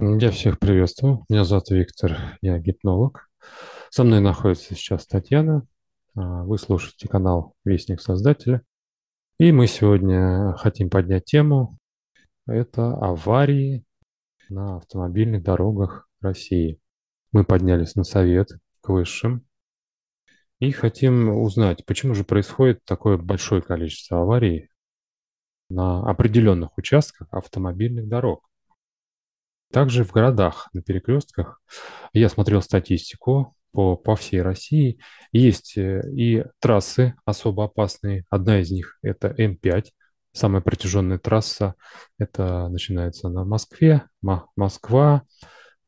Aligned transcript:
Я 0.00 0.32
всех 0.32 0.58
приветствую. 0.58 1.24
Меня 1.28 1.44
зовут 1.44 1.70
Виктор, 1.70 2.36
я 2.42 2.58
гипнолог. 2.58 3.30
Со 3.90 4.02
мной 4.02 4.18
находится 4.18 4.74
сейчас 4.74 5.06
Татьяна. 5.06 5.68
А, 6.16 6.42
Вы 6.42 6.58
слушаете 6.58 7.08
канал 7.08 7.54
Вестник 7.64 8.00
Создателя. 8.00 8.62
И 9.38 9.52
мы 9.52 9.68
сегодня 9.68 10.52
хотим 10.56 10.90
поднять 10.90 11.26
тему. 11.26 11.78
Это 12.48 12.92
аварии 12.96 13.84
на 14.48 14.78
автомобильных 14.78 15.44
дорогах 15.44 16.08
России. 16.20 16.80
Мы 17.30 17.44
поднялись 17.44 17.94
на 17.94 18.02
совет 18.02 18.48
к 18.80 18.88
высшим 18.88 19.46
и 20.58 20.72
хотим 20.72 21.28
узнать, 21.40 21.86
почему 21.86 22.14
же 22.14 22.24
происходит 22.24 22.84
такое 22.84 23.16
большое 23.16 23.62
количество 23.62 24.22
аварий 24.22 24.70
на 25.68 26.02
определенных 26.02 26.76
участках 26.76 27.28
автомобильных 27.30 28.08
дорог. 28.08 28.44
Также 29.74 30.04
в 30.04 30.12
городах, 30.12 30.68
на 30.72 30.82
перекрестках, 30.82 31.60
я 32.12 32.28
смотрел 32.28 32.62
статистику 32.62 33.56
по, 33.72 33.96
по 33.96 34.14
всей 34.14 34.40
России, 34.40 35.00
есть 35.32 35.76
э, 35.76 36.00
и 36.12 36.44
трассы 36.60 37.16
особо 37.24 37.64
опасные. 37.64 38.24
Одна 38.30 38.60
из 38.60 38.70
них– 38.70 39.00
это 39.02 39.34
М5, 39.36 39.90
самая 40.30 40.62
протяженная 40.62 41.18
трасса. 41.18 41.74
Это 42.20 42.68
начинается 42.68 43.28
на 43.28 43.44
Москве, 43.44 44.04
М- 44.24 44.44
Москва, 44.54 45.24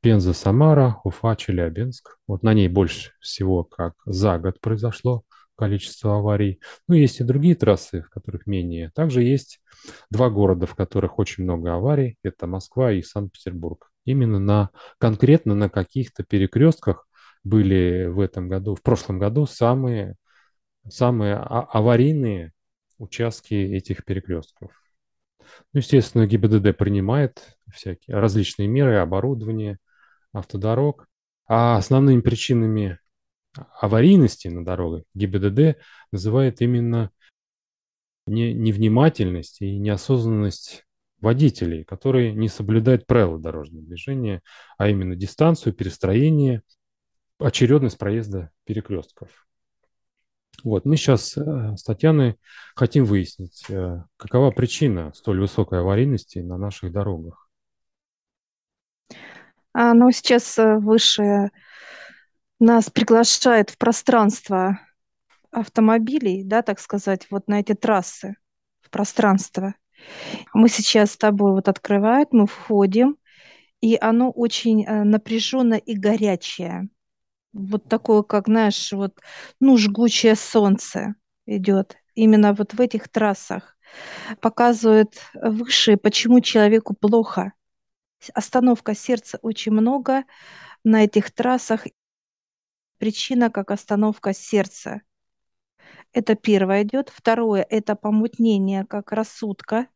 Пенза, 0.00 0.32
Самара, 0.32 0.96
Уфа, 1.04 1.37
Челябинск. 1.37 2.16
Вот 2.26 2.42
на 2.42 2.54
ней 2.54 2.66
больше 2.66 3.12
всего, 3.20 3.62
как 3.62 3.92
за 4.04 4.37
год 4.40 4.60
произошло 4.60 5.23
количество 5.56 6.19
аварий. 6.19 6.60
Ну, 6.88 6.95
есть 6.95 7.20
и 7.20 7.24
другие 7.24 7.55
трассы, 7.55 8.02
в 8.02 8.10
которых 8.10 8.46
менее. 8.46 8.91
Также 8.95 9.23
есть 9.23 9.60
два 10.10 10.30
города, 10.30 10.66
в 10.66 10.74
которых 10.74 11.19
очень 11.19 11.45
много 11.45 11.74
аварий. 11.74 12.16
Это 12.23 12.46
Москва 12.46 12.92
и 12.92 13.02
Санкт-Петербург. 13.02 13.91
Именно 14.05 14.38
на, 14.38 14.70
конкретно 14.98 15.55
на 15.55 15.69
каких-то 15.69 16.23
перекрестках 16.23 17.09
были 17.43 18.07
в 18.07 18.21
этом 18.21 18.48
году, 18.48 18.74
в 18.74 18.82
прошлом 18.82 19.18
году 19.18 19.46
самые, 19.46 20.16
самые 20.88 21.37
а- 21.37 21.66
аварийные 21.73 22.52
участки 22.98 23.54
этих 23.54 24.04
перекрестков. 24.04 24.70
Ну, 25.73 25.80
естественно, 25.80 26.26
ГИБДД 26.26 26.76
принимает 26.76 27.57
всякие 27.73 28.16
различные 28.16 28.68
меры, 28.68 28.96
оборудование 28.96 29.79
автодорог. 30.32 31.07
А 31.48 31.76
основными 31.76 32.20
причинами 32.20 32.98
аварийности 33.80 34.49
на 34.49 34.65
дорогах 34.65 35.04
ГИБДД 35.15 35.79
называет 36.12 36.60
именно 36.60 37.10
не, 38.26 38.52
невнимательность 38.52 39.60
и 39.60 39.79
неосознанность 39.79 40.85
водителей, 41.21 41.85
которые 41.85 42.32
не 42.32 42.48
соблюдают 42.48 43.07
правила 43.07 43.38
дорожного 43.38 43.85
движения, 43.85 44.43
а 44.79 44.88
именно 44.88 45.16
дистанцию, 45.16 45.73
перестроение, 45.73 46.63
очередность 47.38 47.98
проезда 47.98 48.51
перекрестков. 48.65 49.46
Вот, 50.65 50.85
мы 50.85 50.96
сейчас 50.96 51.37
э, 51.37 51.76
с 51.76 51.82
Татьяной 51.82 52.38
хотим 52.74 53.04
выяснить, 53.04 53.65
э, 53.68 54.02
какова 54.16 54.51
причина 54.51 55.13
столь 55.15 55.41
высокой 55.41 55.80
аварийности 55.80 56.38
на 56.38 56.57
наших 56.57 56.93
дорогах. 56.93 57.48
А, 59.73 59.93
Но 59.93 60.10
сейчас 60.10 60.59
э, 60.59 60.79
высшее 60.79 61.51
нас 62.59 62.90
приглашает 62.90 63.71
в 63.71 63.79
пространство 63.79 64.81
автомобилей, 65.50 66.43
да, 66.44 66.62
так 66.62 66.81
сказать, 66.81 67.26
вот 67.31 67.48
на 67.48 67.60
эти 67.60 67.75
трассы, 67.75 68.37
в 68.81 68.91
пространство. 68.91 69.75
Мы 70.54 70.69
сейчас 70.69 71.12
с 71.12 71.16
тобой 71.16 71.53
вот 71.53 71.69
открывают, 71.69 72.32
мы 72.32 72.47
входим, 72.47 73.16
и 73.81 73.97
оно 74.00 74.31
очень 74.31 74.84
э, 74.84 75.04
напряженное 75.04 75.78
и 75.78 75.97
горячее. 75.97 76.88
Вот 77.53 77.88
такое, 77.88 78.22
как, 78.22 78.48
знаешь, 78.48 78.93
вот, 78.93 79.19
ну, 79.60 79.76
жгучее 79.76 80.37
солнце 80.37 81.15
идет 81.47 81.97
именно 82.14 82.53
вот 82.54 82.75
в 82.75 82.80
этих 82.80 83.09
трассах. 83.09 83.76
Показывает 84.41 85.14
высшие, 85.34 85.97
почему 85.97 86.41
человеку 86.41 86.94
плохо. 86.94 87.53
Остановка 88.34 88.94
сердца 88.94 89.38
очень 89.42 89.72
много 89.72 90.25
на 90.84 91.04
этих 91.04 91.32
трассах. 91.32 91.86
Причина 92.98 93.50
как 93.50 93.70
остановка 93.70 94.32
сердца. 94.34 95.02
Это 96.12 96.34
первое 96.34 96.82
идет. 96.82 97.10
Второе– 97.10 97.64
это 97.70 97.94
помутнение 97.94 98.84
как 98.84 99.12
рассудка. 99.12 99.88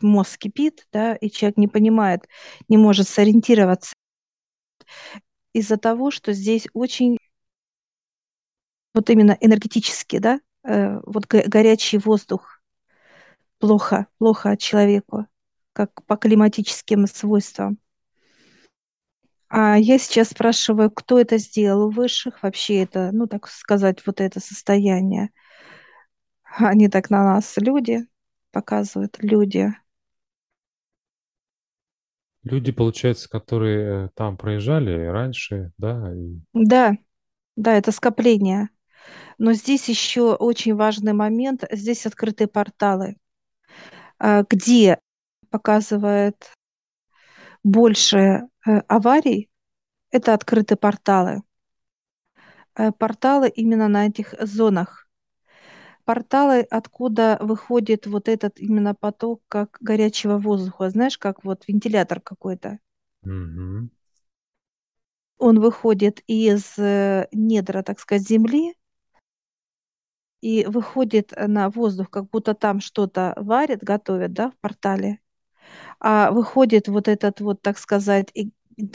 Мозг 0.00 0.38
кипит, 0.38 0.86
да, 0.92 1.14
и 1.16 1.30
человек 1.30 1.58
не 1.58 1.68
понимает, 1.68 2.28
не 2.68 2.76
может 2.76 3.08
сориентироваться 3.08 3.94
из-за 5.52 5.76
того, 5.76 6.10
что 6.12 6.32
здесь 6.32 6.68
очень 6.72 7.18
вот 8.94 9.10
именно 9.10 9.36
энергетически, 9.40 10.18
да, 10.18 10.40
э, 10.64 10.98
вот 11.04 11.26
го- 11.26 11.42
горячий 11.46 11.98
воздух 11.98 12.60
плохо, 13.58 14.06
плохо 14.18 14.56
человеку, 14.56 15.26
как 15.72 16.04
по 16.06 16.16
климатическим 16.16 17.06
свойствам. 17.06 17.78
А 19.58 19.78
я 19.78 19.98
сейчас 19.98 20.28
спрашиваю, 20.28 20.90
кто 20.90 21.18
это 21.18 21.38
сделал 21.38 21.86
у 21.86 21.90
высших, 21.90 22.42
вообще 22.42 22.82
это, 22.82 23.08
ну, 23.10 23.26
так 23.26 23.48
сказать, 23.48 24.04
вот 24.04 24.20
это 24.20 24.38
состояние. 24.38 25.30
Они 26.58 26.90
так 26.90 27.08
на 27.08 27.24
нас, 27.24 27.56
люди, 27.56 28.06
показывают, 28.52 29.16
люди. 29.18 29.74
Люди, 32.42 32.70
получается, 32.70 33.30
которые 33.30 34.04
э, 34.04 34.08
там 34.14 34.36
проезжали 34.36 35.06
раньше, 35.06 35.72
да, 35.78 36.12
и 36.14 36.38
Да, 36.52 36.98
да, 37.56 37.78
это 37.78 37.92
скопление. 37.92 38.68
Но 39.38 39.54
здесь 39.54 39.88
еще 39.88 40.34
очень 40.34 40.74
важный 40.74 41.14
момент. 41.14 41.64
Здесь 41.72 42.04
открытые 42.04 42.48
порталы, 42.48 43.16
а, 44.18 44.44
где 44.50 44.98
показывает 45.48 46.52
больше 47.66 48.16
э, 48.64 48.78
аварий. 48.86 49.50
Это 50.10 50.34
открытые 50.34 50.78
порталы. 50.78 51.42
Э, 52.76 52.92
Порталы 52.92 53.48
именно 53.48 53.88
на 53.88 54.06
этих 54.06 54.34
зонах. 54.40 55.08
Порталы, 56.04 56.60
откуда 56.60 57.38
выходит 57.40 58.06
вот 58.06 58.28
этот 58.28 58.60
именно 58.60 58.94
поток 58.94 59.42
как 59.48 59.78
горячего 59.80 60.38
воздуха. 60.38 60.90
Знаешь, 60.90 61.18
как 61.18 61.42
вот 61.42 61.64
вентилятор 61.66 62.20
какой-то. 62.20 62.78
Мгм. 63.22 63.90
Он 65.38 65.58
выходит 65.58 66.22
из 66.28 66.78
э, 66.78 67.26
недра, 67.32 67.82
так 67.82 67.98
сказать, 67.98 68.26
земли 68.26 68.74
и 70.40 70.64
выходит 70.66 71.32
на 71.36 71.68
воздух, 71.68 72.10
как 72.10 72.30
будто 72.30 72.54
там 72.54 72.78
что-то 72.78 73.34
варят, 73.36 73.82
готовят, 73.82 74.32
да, 74.32 74.52
в 74.52 74.56
портале. 74.58 75.18
А 76.00 76.30
выходит 76.30 76.88
вот 76.88 77.08
этот 77.08 77.40
вот, 77.40 77.62
так 77.62 77.78
сказать, 77.78 78.32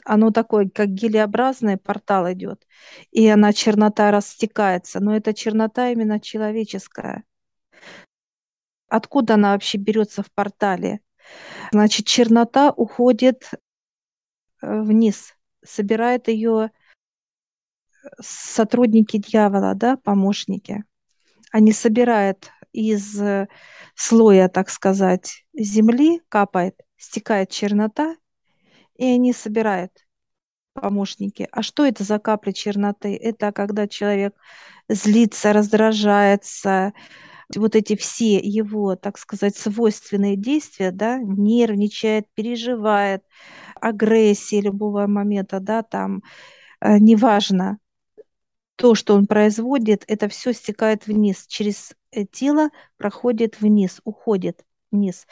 оно 0.05 0.31
такое, 0.31 0.69
как 0.69 0.89
гелеобразный 0.89 1.77
портал 1.77 2.31
идет, 2.31 2.67
и 3.11 3.27
она 3.27 3.53
чернота 3.53 4.11
растекается, 4.11 4.99
но 4.99 5.15
это 5.15 5.33
чернота 5.33 5.89
именно 5.89 6.19
человеческая. 6.19 7.23
Откуда 8.87 9.35
она 9.35 9.53
вообще 9.53 9.77
берется 9.77 10.21
в 10.21 10.31
портале? 10.31 10.99
Значит, 11.71 12.05
чернота 12.05 12.71
уходит 12.71 13.49
э, 14.61 14.81
вниз, 14.81 15.33
собирает 15.63 16.27
ее 16.27 16.71
сотрудники 18.19 19.17
дьявола, 19.17 19.75
да, 19.75 19.97
помощники. 19.97 20.83
Они 21.51 21.71
собирают 21.71 22.51
из 22.73 23.19
э, 23.21 23.47
слоя, 23.95 24.49
так 24.49 24.69
сказать, 24.69 25.45
земли, 25.53 26.21
капает, 26.29 26.75
стекает 26.97 27.49
чернота, 27.49 28.15
и 28.95 29.06
они 29.06 29.33
собирают 29.33 29.91
помощники. 30.73 31.47
А 31.51 31.63
что 31.63 31.85
это 31.85 32.03
за 32.03 32.19
капли 32.19 32.51
черноты? 32.51 33.15
Это 33.15 33.51
когда 33.51 33.88
человек 33.88 34.35
злится, 34.88 35.53
раздражается, 35.53 36.94
вот 37.56 37.75
эти 37.75 37.95
все 37.95 38.38
его, 38.38 38.95
так 38.95 39.17
сказать, 39.17 39.57
свойственные 39.57 40.38
действия, 40.38 40.91
да, 40.91 41.17
нервничает, 41.19 42.27
переживает, 42.33 43.24
агрессии 43.75 44.62
любого 44.62 45.07
момента, 45.07 45.59
да, 45.59 45.83
там, 45.83 46.21
э, 46.79 46.97
неважно, 47.00 47.79
то, 48.75 48.95
что 48.95 49.15
он 49.15 49.27
производит, 49.27 50.03
это 50.07 50.29
все 50.29 50.53
стекает 50.53 51.07
вниз, 51.07 51.45
через 51.47 51.94
тело 52.31 52.69
проходит 52.98 53.62
вниз, 53.62 54.02
уходит 54.04 54.66
вниз. 54.92 55.28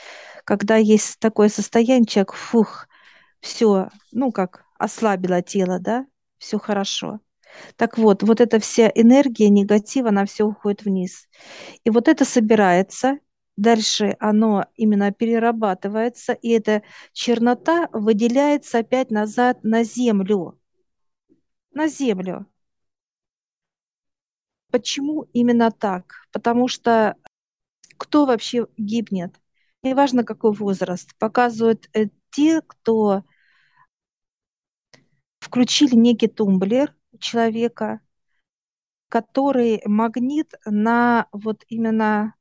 Когда 0.45 0.75
есть 0.75 1.19
такое 1.19 1.49
состояние, 1.49 2.05
человек, 2.05 2.33
фух, 2.33 2.87
все, 3.41 3.89
ну 4.11 4.31
как, 4.31 4.65
ослабило 4.77 5.41
тело, 5.41 5.79
да, 5.79 6.05
все 6.37 6.59
хорошо. 6.59 7.19
Так 7.77 7.97
вот, 7.97 8.23
вот 8.23 8.41
эта 8.41 8.59
вся 8.59 8.91
энергия, 8.93 9.49
негатив, 9.49 10.05
она 10.05 10.25
все 10.25 10.45
уходит 10.45 10.83
вниз. 10.83 11.27
И 11.83 11.89
вот 11.89 12.07
это 12.07 12.25
собирается 12.25 13.19
Дальше 13.59 14.15
оно 14.21 14.67
именно 14.77 15.11
перерабатывается, 15.11 16.31
и 16.31 16.51
эта 16.51 16.81
чернота 17.11 17.89
выделяется 17.91 18.79
опять 18.79 19.11
назад 19.11 19.65
на 19.65 19.83
землю. 19.83 20.57
На 21.73 21.89
землю. 21.89 22.45
Почему 24.71 25.23
именно 25.33 25.71
так? 25.71 26.27
Потому 26.31 26.67
что 26.67 27.15
кто 27.97 28.25
вообще 28.25 28.67
гибнет? 28.77 29.39
Неважно, 29.83 30.23
какой 30.23 30.53
возраст. 30.53 31.15
Показывают 31.17 31.89
э, 31.93 32.07
те, 32.31 32.61
кто 32.61 33.23
включили 35.39 35.95
некий 35.95 36.27
тумблер 36.27 36.95
человека, 37.19 38.01
который 39.09 39.81
магнит 39.85 40.53
на 40.65 41.27
вот 41.31 41.63
именно, 41.67 42.35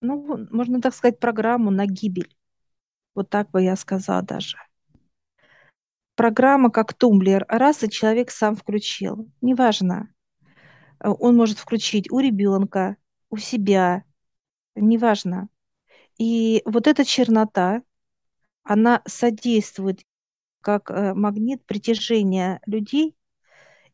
ну, 0.00 0.46
можно 0.50 0.80
так 0.80 0.94
сказать, 0.94 1.20
программу 1.20 1.70
на 1.70 1.86
гибель. 1.86 2.36
Вот 3.14 3.30
так 3.30 3.50
бы 3.50 3.62
я 3.62 3.76
сказала 3.76 4.22
даже. 4.22 4.58
Программа 6.16 6.70
как 6.70 6.94
тумблер, 6.94 7.46
раз 7.48 7.82
и 7.82 7.88
человек 7.88 8.30
сам 8.30 8.56
включил. 8.56 9.30
Неважно. 9.40 10.12
Он 11.02 11.36
может 11.36 11.58
включить 11.58 12.10
у 12.10 12.18
ребенка, 12.20 12.96
у 13.30 13.36
себя, 13.36 14.04
неважно. 14.76 15.48
И 16.18 16.62
вот 16.66 16.86
эта 16.86 17.04
чернота, 17.04 17.82
она 18.64 19.02
содействует 19.06 20.02
как 20.62 20.90
э, 20.90 21.14
магнит 21.14 21.64
притяжения 21.66 22.60
людей 22.66 23.16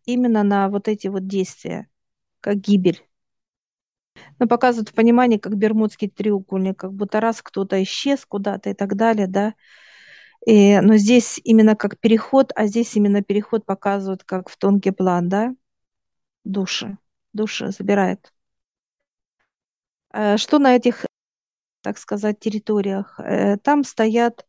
именно 0.07 0.43
на 0.45 0.69
вот 0.71 0.89
эти 0.89 1.09
вот 1.09 1.27
действия, 1.27 1.89
как 2.41 2.57
гибель. 2.59 3.03
Но 4.39 4.47
показывают 4.47 4.89
в 4.91 4.95
понимании, 4.95 5.39
как 5.39 5.57
бермудский 5.57 6.09
треугольник, 6.09 6.79
как 6.79 6.93
будто 6.93 7.21
раз 7.21 7.43
кто-то 7.43 7.83
исчез 7.83 8.25
куда-то 8.27 8.71
и 8.71 8.75
так 8.75 8.97
далее, 8.97 9.27
да. 9.27 9.55
И, 10.47 10.79
но 10.81 10.97
здесь 10.97 11.41
именно 11.45 11.77
как 11.77 11.99
переход, 11.99 12.53
а 12.55 12.67
здесь 12.67 12.95
именно 12.97 13.23
переход 13.23 13.67
показывают 13.67 14.25
как 14.25 14.49
в 14.49 14.57
тонкий 14.59 14.93
план, 14.93 15.29
да, 15.29 15.55
души, 16.47 16.99
души 17.33 17.71
забирает. 17.71 18.33
Э, 20.13 20.37
что 20.37 20.59
на 20.59 20.77
этих, 20.77 21.05
так 21.83 21.99
сказать, 21.99 22.41
территориях? 22.41 23.21
Э, 23.21 23.57
там 23.59 23.85
стоят 23.85 24.47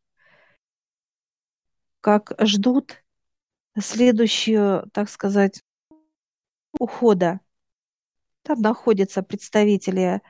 как 2.02 2.34
ждут 2.40 3.04
следующую, 3.78 4.90
так 4.94 5.10
сказать, 5.10 5.62
ухода. 6.80 7.42
Там 8.44 8.62
находятся 8.62 9.24
представители 9.24 10.22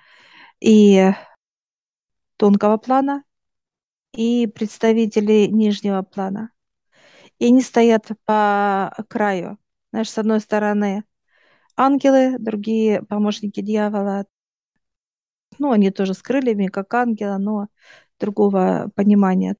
и 0.59 1.11
тонкого 2.37 2.77
плана, 2.77 3.23
и 4.13 4.47
представители 4.47 5.45
нижнего 5.45 6.01
плана. 6.01 6.51
И 7.37 7.47
они 7.47 7.61
стоят 7.61 8.07
по 8.25 8.95
краю. 9.09 9.59
Знаешь, 9.91 10.09
с 10.09 10.17
одной 10.17 10.39
стороны 10.39 11.03
ангелы, 11.77 12.37
другие 12.39 13.03
помощники 13.03 13.61
дьявола. 13.61 14.25
Ну, 15.59 15.71
они 15.71 15.91
тоже 15.91 16.13
с 16.13 16.21
крыльями, 16.21 16.67
как 16.67 16.93
ангела, 16.93 17.37
но 17.37 17.67
другого 18.19 18.91
понимания. 18.95 19.55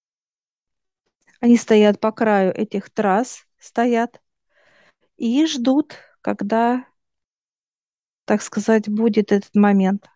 Они 1.40 1.56
стоят 1.56 2.00
по 2.00 2.12
краю 2.12 2.52
этих 2.54 2.90
трасс, 2.90 3.46
стоят 3.60 4.22
и 5.18 5.46
ждут, 5.46 5.96
когда, 6.22 6.86
так 8.26 8.42
сказать, 8.42 8.90
будет 8.90 9.32
этот 9.32 9.56
момент. 9.56 10.08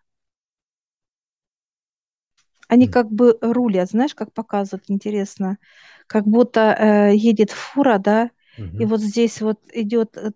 Они 2.68 2.88
как 2.88 3.10
бы 3.10 3.36
рулят, 3.42 3.90
знаешь, 3.90 4.14
как 4.14 4.32
показывают, 4.32 4.84
интересно, 4.88 5.58
как 6.06 6.26
будто 6.26 6.74
э, 6.78 7.14
едет 7.14 7.50
фура, 7.50 7.98
да, 7.98 8.30
угу. 8.56 8.78
и 8.78 8.84
вот 8.86 9.00
здесь 9.00 9.42
вот 9.42 9.60
идет, 9.74 10.16
э, 10.16 10.32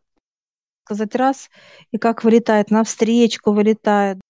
сказать, 0.87 1.15
раз, 1.17 1.51
и 1.91 1.99
как 1.99 2.23
вылетает, 2.23 2.71
навстречку 2.71 3.53
вылетает, 3.53 4.21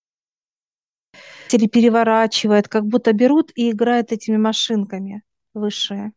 или 1.53 1.67
переворачивает, 1.69 2.69
как 2.69 2.87
будто 2.87 3.13
берут 3.13 3.53
и 3.55 3.71
играют 3.71 4.11
этими 4.11 4.37
машинками 4.37 5.23
высшие. 5.55 6.13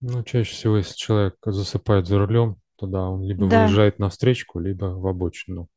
Ну, 0.00 0.22
чаще 0.22 0.52
всего, 0.52 0.76
если 0.76 0.94
человек 0.94 1.36
засыпает 1.44 2.06
за 2.06 2.18
рулем, 2.18 2.56
то 2.76 2.86
да, 2.86 3.08
он 3.08 3.22
либо 3.22 3.48
да. 3.48 3.64
выезжает 3.64 3.98
на 3.98 4.08
встречку, 4.08 4.58
либо 4.58 4.86
в 4.86 5.06
обочину 5.06 5.68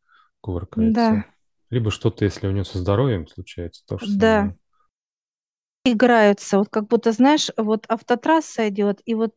кувыркается. 0.41 0.93
Да. 0.93 1.25
Либо 1.71 1.91
что-то, 1.91 2.23
если 2.23 2.47
у 2.47 2.51
него 2.51 2.63
со 2.63 2.77
здоровьем 2.77 3.27
случается, 3.27 3.83
то 3.87 3.97
же 3.97 4.05
да. 4.15 4.55
Играются, 5.83 6.57
вот 6.57 6.69
как 6.69 6.87
будто, 6.87 7.11
знаешь, 7.11 7.49
вот 7.57 7.85
автотрасса 7.87 8.69
идет, 8.69 9.01
и 9.05 9.13
вот 9.13 9.35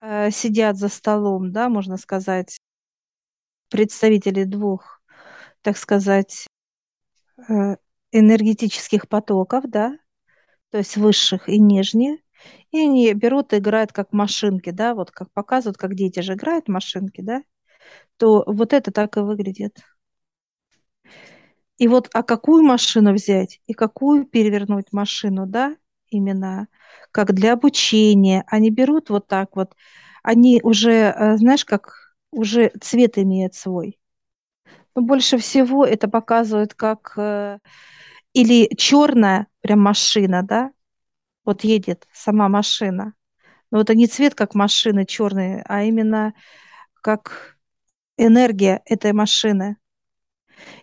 э, 0.00 0.30
сидят 0.30 0.76
за 0.76 0.88
столом, 0.88 1.52
да, 1.52 1.68
можно 1.68 1.98
сказать, 1.98 2.58
представители 3.72 4.44
двух, 4.44 5.00
так 5.62 5.76
сказать, 5.78 6.46
э, 7.48 7.76
энергетических 8.12 9.08
потоков, 9.08 9.64
да, 9.68 9.96
то 10.70 10.78
есть 10.78 10.96
высших 10.96 11.48
и 11.48 11.58
нижних, 11.60 12.20
и 12.72 12.80
они 12.80 13.12
берут 13.14 13.52
и 13.52 13.58
играют 13.58 13.92
как 13.92 14.12
машинки, 14.12 14.70
да, 14.70 14.94
вот 14.94 15.10
как 15.10 15.32
показывают, 15.32 15.78
как 15.78 15.94
дети 15.94 16.20
же 16.20 16.34
играют 16.34 16.68
машинки, 16.68 17.20
да, 17.22 17.42
то 18.18 18.44
вот 18.46 18.72
это 18.72 18.92
так 18.92 19.16
и 19.16 19.20
выглядит. 19.20 19.78
И 21.78 21.88
вот, 21.88 22.08
а 22.14 22.22
какую 22.22 22.62
машину 22.62 23.12
взять 23.12 23.60
и 23.66 23.72
какую 23.72 24.24
перевернуть 24.26 24.92
машину, 24.92 25.46
да, 25.46 25.76
именно 26.10 26.68
как 27.10 27.32
для 27.32 27.54
обучения. 27.54 28.44
Они 28.46 28.70
берут 28.70 29.10
вот 29.10 29.26
так 29.26 29.56
вот, 29.56 29.74
они 30.22 30.60
уже, 30.62 30.92
э, 31.16 31.36
знаешь, 31.38 31.64
как 31.64 32.01
уже 32.32 32.72
цвет 32.80 33.18
имеет 33.18 33.54
свой. 33.54 34.00
Но 34.94 35.02
больше 35.02 35.38
всего 35.38 35.86
это 35.86 36.08
показывает 36.08 36.74
как 36.74 37.14
э, 37.16 37.58
или 38.34 38.74
черная 38.76 39.46
прям 39.60 39.80
машина, 39.80 40.42
да, 40.42 40.72
вот 41.44 41.64
едет 41.64 42.06
сама 42.12 42.48
машина. 42.48 43.14
Но 43.70 43.80
это 43.80 43.94
не 43.94 44.06
цвет 44.06 44.34
как 44.34 44.54
машины 44.54 45.06
черные, 45.06 45.64
а 45.68 45.84
именно 45.84 46.34
как 47.02 47.58
энергия 48.18 48.82
этой 48.86 49.12
машины. 49.12 49.76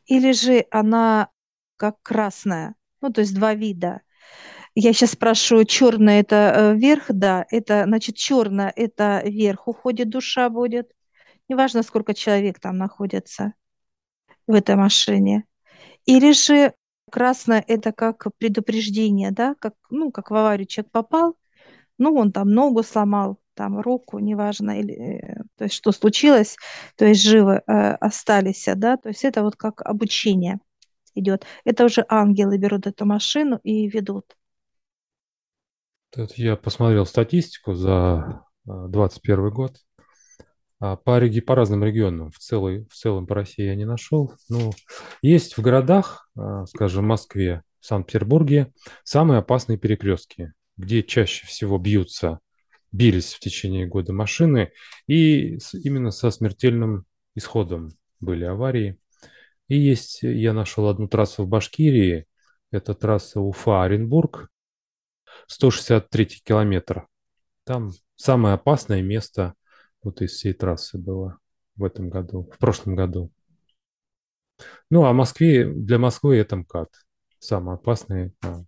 Или 0.06 0.32
же 0.34 0.66
она 0.72 1.30
как 1.78 2.02
красная, 2.02 2.76
ну 3.02 3.12
то 3.12 3.22
есть 3.22 3.34
два 3.36 3.54
вида. 3.54 4.02
Я 4.76 4.94
сейчас 4.94 5.12
спрашиваю, 5.12 5.66
черное 5.66 6.22
это 6.22 6.36
э, 6.56 6.76
вверх, 6.76 7.06
да, 7.10 7.46
это 7.50 7.84
значит 7.86 8.16
черное 8.16 8.72
это 8.76 9.22
вверх 9.26 9.68
уходит 9.68 10.10
душа 10.10 10.50
будет. 10.50 10.92
Неважно, 11.50 11.84
сколько 11.84 12.14
человек 12.14 12.60
там 12.60 12.78
находится 12.78 13.54
в 14.48 14.54
этой 14.54 14.76
машине. 14.76 15.46
Или 16.06 16.32
же 16.32 16.74
Красное– 17.10 17.64
это 17.68 17.92
как 17.92 18.28
предупреждение, 18.38 19.32
да, 19.32 19.56
как, 19.60 19.74
ну, 19.90 20.12
как 20.12 20.32
в 20.32 20.36
аварию 20.36 20.68
человек 20.68 20.92
попал, 20.92 21.38
ну, 21.98 22.14
он 22.16 22.32
там 22.32 22.50
ногу 22.50 22.84
сломал, 22.84 23.40
там 23.56 23.80
руку, 23.80 24.20
неважно, 24.20 24.80
или, 24.80 24.94
э, 24.94 25.44
то 25.58 25.66
есть 25.66 25.76
что 25.76 25.92
случилось, 25.92 26.56
то 26.96 27.06
есть 27.06 27.24
живы 27.24 27.62
э, 27.66 27.72
остались, 27.96 28.68
да, 28.76 28.98
то 28.98 29.10
есть 29.10 29.26
это 29.26 29.44
вот 29.44 29.56
как 29.56 29.82
обучение 29.82 30.60
идет. 31.16 31.46
Это 31.66 31.86
уже 31.86 32.06
ангелы 32.08 32.58
берут 32.58 32.88
эту 32.88 33.06
машину 33.06 33.60
и 33.64 33.88
ведут. 33.88 34.26
Тут 36.12 36.34
я 36.38 36.56
посмотрел 36.56 37.06
статистику 37.06 37.74
за 37.74 38.44
2021 38.66 39.40
э, 39.46 39.50
год. 39.52 39.78
А, 40.80 40.96
по, 40.96 41.20
по 41.46 41.56
разным 41.56 41.84
регионам, 41.84 42.32
в, 42.32 42.38
целой, 42.40 42.86
в 42.90 42.94
целом 42.94 43.28
по 43.28 43.36
России 43.36 43.66
я 43.66 43.76
не 43.76 43.86
нашел. 43.86 44.34
Но 44.48 44.72
есть 45.22 45.58
в 45.58 45.62
городах, 45.62 46.30
а, 46.38 46.66
скажем, 46.66 47.06
Москве, 47.06 47.64
Санкт-Петербурге, 47.82 48.74
самые 49.04 49.40
опасные 49.40 49.78
перекрестки, 49.78 50.54
где 50.78 51.04
чаще 51.04 51.46
всего 51.46 51.78
бьются, 51.78 52.40
бились 52.92 53.34
в 53.34 53.40
течение 53.40 53.88
года 53.88 54.14
машины, 54.14 54.72
и 55.08 55.58
именно 55.74 56.12
со 56.12 56.32
смертельным 56.32 57.06
исходом 57.36 57.92
были 58.20 58.46
аварии. 58.46 58.98
И 59.68 59.78
есть, 59.78 60.24
я 60.24 60.54
нашел 60.54 60.88
одну 60.88 61.08
трассу 61.08 61.44
в 61.44 61.48
Башкирии, 61.48 62.26
это 62.72 62.94
трасса 62.96 63.40
Уфа-Оренбург, 63.40 64.50
163 65.48 66.26
километр. 66.44 67.08
Там 67.66 67.92
самое 68.16 68.56
опасное 68.56 69.02
место 69.02 69.54
вот 70.02 70.22
из 70.22 70.32
всей 70.32 70.54
трассы 70.54 70.98
было 70.98 71.40
в 71.76 71.84
этом 71.84 72.10
году, 72.10 72.50
в 72.54 72.58
прошлом 72.58 72.96
году. 72.96 73.32
Ну, 74.90 75.06
а 75.06 75.14
Москве, 75.14 75.66
для 75.68 75.98
Москвы 75.98 76.38
это 76.38 76.58
МКАД. 76.58 76.90
Самый 77.40 77.76
опасный. 77.76 78.34
А, 78.44 78.64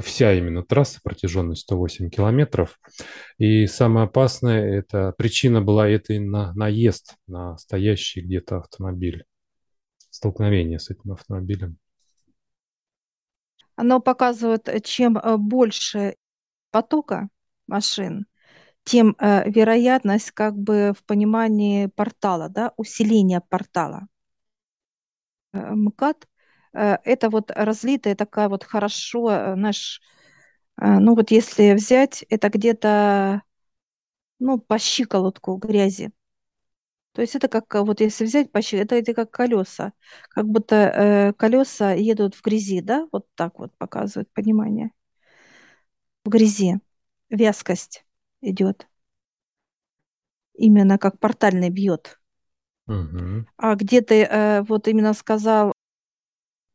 вся 0.00 0.34
именно 0.34 0.62
трасса, 0.62 1.00
протяженность 1.02 1.62
108 1.62 2.10
километров. 2.10 2.80
И 3.38 3.66
самое 3.66 4.06
опасное, 4.06 4.78
это 4.78 5.14
причина 5.16 5.62
была 5.62 5.88
это 5.88 6.18
на, 6.20 6.52
наезд 6.54 7.16
на 7.26 7.56
стоящий 7.58 8.20
где-то 8.20 8.58
автомобиль. 8.58 9.24
Столкновение 10.10 10.78
с 10.78 10.90
этим 10.90 11.12
автомобилем. 11.12 11.78
Оно 13.76 14.00
показывает, 14.00 14.68
э, 14.68 14.80
чем 14.80 15.16
э, 15.16 15.36
больше 15.36 16.16
потока 16.72 17.28
машин, 17.68 18.26
тем 18.88 19.16
э, 19.18 19.50
вероятность 19.50 20.30
как 20.32 20.56
бы 20.56 20.92
в 20.98 21.04
понимании 21.04 21.86
портала, 21.88 22.48
да, 22.48 22.72
усиления 22.76 23.40
портала. 23.48 24.08
Э, 25.52 25.74
МКАД 25.74 26.26
э, 26.74 26.96
это 27.04 27.30
вот 27.30 27.50
разлитая 27.50 28.14
такая 28.14 28.48
вот 28.48 28.64
хорошо, 28.64 29.30
э, 29.30 29.54
наш, 29.54 30.00
э, 30.80 30.98
ну 31.00 31.14
вот 31.16 31.30
если 31.30 31.74
взять, 31.74 32.24
это 32.30 32.48
где-то, 32.50 33.42
ну, 34.40 34.58
по 34.60 34.78
щиколотку 34.78 35.56
грязи. 35.56 36.12
То 37.12 37.22
есть 37.22 37.34
это 37.34 37.48
как, 37.48 37.74
э, 37.74 37.80
вот 37.82 38.00
если 38.00 38.24
взять 38.24 38.52
по 38.52 38.62
щи- 38.62 38.76
это, 38.76 38.94
это 38.96 39.12
как 39.14 39.30
колеса, 39.30 39.92
как 40.30 40.46
будто 40.48 40.76
э, 40.76 41.32
колеса 41.34 41.92
едут 41.92 42.34
в 42.34 42.42
грязи, 42.42 42.80
да, 42.80 43.08
вот 43.12 43.26
так 43.34 43.58
вот 43.58 43.76
показывает 43.78 44.30
понимание. 44.32 44.90
В 46.24 46.28
грязи 46.28 46.78
вязкость 47.28 48.04
идет, 48.40 48.88
именно 50.52 50.98
как 50.98 51.18
портальный 51.18 51.70
бьет. 51.70 52.20
Угу. 52.88 53.44
А 53.56 53.74
где 53.76 54.00
ты 54.00 54.22
э, 54.24 54.62
вот 54.62 54.88
именно 54.88 55.14
сказал, 55.14 55.72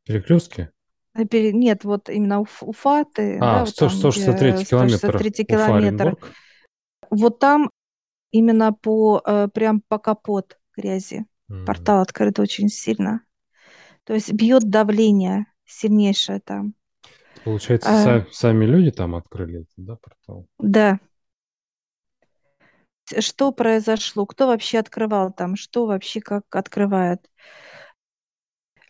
Перекрестки? 0.06 0.70
э, 1.16 1.26
пере- 1.26 1.54
нет, 1.54 1.84
вот 1.84 2.10
именно 2.10 2.42
Уф- 2.42 2.62
Уфа, 2.66 3.06
ты, 3.06 3.40
А, 3.40 3.46
да, 3.46 3.66
вот 3.66 3.76
100, 3.76 3.90
там, 3.90 3.90
163 3.90 4.54
где 4.54 4.66
километр 4.66 5.18
163 5.18 5.46
километр, 5.46 6.16
вот 7.10 7.40
там 7.40 7.70
именно 8.32 8.74
по, 8.74 9.22
э, 9.26 9.48
прям 9.54 9.82
по 9.88 10.00
капот 10.00 10.60
грязи. 10.76 11.26
М. 11.50 11.66
Портал 11.66 12.02
открыт 12.02 12.40
очень 12.40 12.70
сильно. 12.70 13.24
То 14.06 14.14
есть 14.16 14.34
бьет 14.34 14.70
давление 14.70 15.48
сильнейшее 15.66 16.42
там. 16.42 16.76
Получается, 17.44 17.90
А, 17.90 17.94
са- 17.94 18.28
сами 18.32 18.66
люди 18.66 18.92
там 18.92 19.16
открыли 19.16 19.66
да, 19.78 19.96
портал? 19.98 20.48
да. 20.60 21.00
Что 23.22 23.52
произошло? 23.52 24.26
Кто 24.26 24.48
вообще 24.48 24.80
открывал 24.80 25.32
там? 25.32 25.56
Что 25.56 25.86
вообще 25.86 26.22
как 26.22 26.44
открывает? 26.56 27.30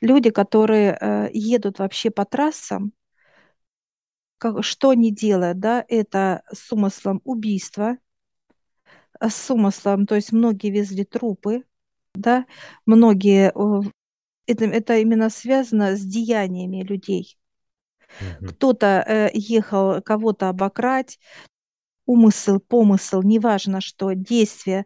Люди, 0.01 0.29
которые 0.29 0.97
э, 0.99 1.29
едут 1.33 1.79
вообще 1.79 2.11
по 2.11 2.25
трассам, 2.25 2.93
как, 4.37 4.63
что 4.63 4.89
они 4.89 5.11
делают, 5.11 5.59
да, 5.59 5.85
это 5.87 6.43
с 6.51 6.71
умыслом 6.73 7.21
убийства, 7.23 7.97
а 9.19 9.29
с 9.29 9.49
умыслом, 9.49 10.05
то 10.05 10.15
есть 10.15 10.33
многие 10.33 10.69
везли 10.69 11.05
трупы, 11.05 11.63
да, 12.13 12.45
многие, 12.85 13.53
э, 13.55 13.89
это, 14.47 14.65
это 14.65 14.97
именно 14.97 15.29
связано 15.29 15.95
с 15.95 16.01
деяниями 16.01 16.83
людей. 16.83 17.37
Кто-то 18.45 19.03
э, 19.07 19.29
ехал 19.33 20.01
кого-то 20.01 20.49
обократь, 20.49 21.19
умысел, 22.05 22.59
помысел, 22.59 23.21
неважно 23.23 23.81
что, 23.81 24.13
действие. 24.13 24.85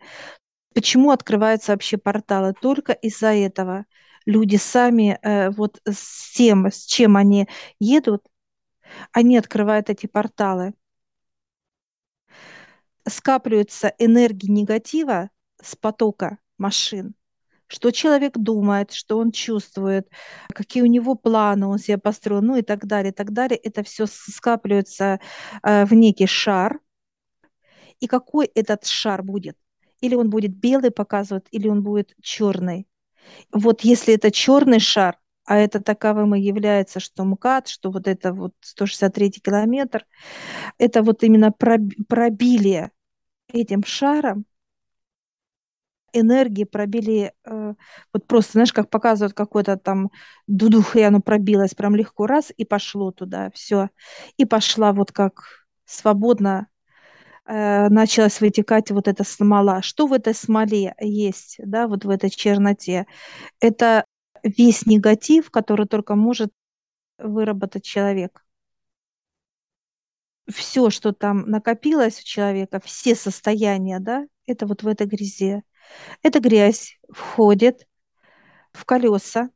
Почему 0.74 1.12
открываются 1.12 1.71
вообще 1.71 1.97
порталы? 1.97 2.53
Только 2.62 2.93
из-за 2.93 3.33
этого. 3.33 3.86
Люди 4.25 4.57
сами 4.57 5.17
э, 5.21 5.50
вот 5.51 5.79
с 5.86 6.33
тем, 6.33 6.67
с 6.67 6.86
чем 6.86 7.17
они 7.17 7.47
едут, 7.79 8.24
они 9.12 9.38
открывают 9.38 9.89
эти 9.89 10.07
порталы. 10.07 10.74
Скапливается 13.07 13.93
энергия 14.00 14.51
негатива 14.51 15.29
с 15.62 15.75
потока 15.75 16.39
машин. 16.57 17.15
Что 17.67 17.91
человек 17.91 18.38
думает, 18.38 18.93
что 18.93 19.17
он 19.17 19.31
чувствует, 19.31 20.09
какие 20.50 20.83
у 20.83 20.88
него 20.88 21.15
планы 21.15 21.67
он 21.67 21.79
себе 21.79 21.97
построил, 21.97 22.41
ну 22.41 22.55
и 22.55 22.62
так 22.62 22.86
далее, 22.86 23.12
и 23.12 23.15
так 23.15 23.33
далее. 23.33 23.57
Это 23.57 23.83
все 23.83 24.05
скапливается 24.07 25.19
э, 25.63 25.86
в 25.86 25.93
некий 25.93 26.27
шар. 26.27 26.79
И 28.00 28.08
какой 28.08 28.48
этот 28.48 28.86
шар 28.86 29.24
будет? 29.24 29.58
Или 30.01 30.16
он 30.16 30.30
будет 30.30 30.56
белый 30.56 30.92
показывать, 30.92 31.46
или 31.51 31.68
он 31.68 31.84
будет 31.84 32.13
черный. 32.22 32.88
Вот 33.51 33.82
если 33.82 34.16
это 34.16 34.32
черный 34.32 34.80
шар, 34.80 35.20
а 35.46 35.58
это 35.58 35.82
таковым 35.82 36.36
и 36.36 36.42
является, 36.42 37.00
что 37.00 37.24
МКАД, 37.25 37.68
что 37.70 37.92
вот 37.92 38.08
это 38.08 38.34
вот 38.34 38.54
163 38.62 39.42
километр, 39.42 40.06
это 40.77 41.04
вот 41.04 41.24
именно 41.24 41.54
проб- 41.58 42.06
пробили 42.08 42.92
этим 43.54 43.84
шаром 43.86 44.46
энергии, 46.13 46.63
пробили, 46.63 47.34
э, 47.46 47.74
вот 48.13 48.27
просто, 48.27 48.54
знаешь, 48.54 48.74
как 48.74 48.89
показывают 48.89 49.34
какой-то 49.34 49.77
там 49.77 50.10
дудух, 50.48 50.96
и 50.96 51.01
оно 51.01 51.22
пробилось 51.22 51.75
прям 51.75 51.96
легко 51.96 52.25
раз, 52.27 52.51
и 52.56 52.66
пошло 52.66 53.12
туда, 53.12 53.51
все. 53.54 53.89
И 54.38 54.46
пошла 54.46 54.94
вот 54.94 55.12
как 55.12 55.44
свободно 55.86 56.68
э, 57.48 57.89
началась 57.89 58.42
вытекать 58.42 58.92
вот 58.92 59.08
эта 59.08 59.24
смола. 59.24 59.82
Что 59.82 60.08
в 60.08 60.13
этой 60.13 60.34
смоле 60.36 60.96
есть, 61.00 61.58
да, 61.60 61.88
вот 61.88 62.06
в 62.06 62.10
этой 62.10 62.30
черноте? 62.30 63.08
Это 63.60 64.06
весь 64.44 64.86
негатив, 64.86 65.51
который 65.51 65.88
только 65.88 66.16
может 66.16 66.51
выработать 67.18 67.84
человек. 67.84 68.44
Все, 70.50 70.89
что 70.89 71.12
там 71.12 71.42
накопилось 71.50 72.22
у 72.22 72.24
человека, 72.24 72.80
все 72.84 73.16
состояния, 73.16 74.00
да, 74.00 74.25
это 74.46 74.66
вот 74.66 74.84
в 74.84 74.88
этой 74.88 75.06
грязи. 75.08 75.63
Эта 76.24 76.39
грязь 76.39 77.00
входит 77.10 77.88
в 78.74 78.86
колеса, 78.86 79.50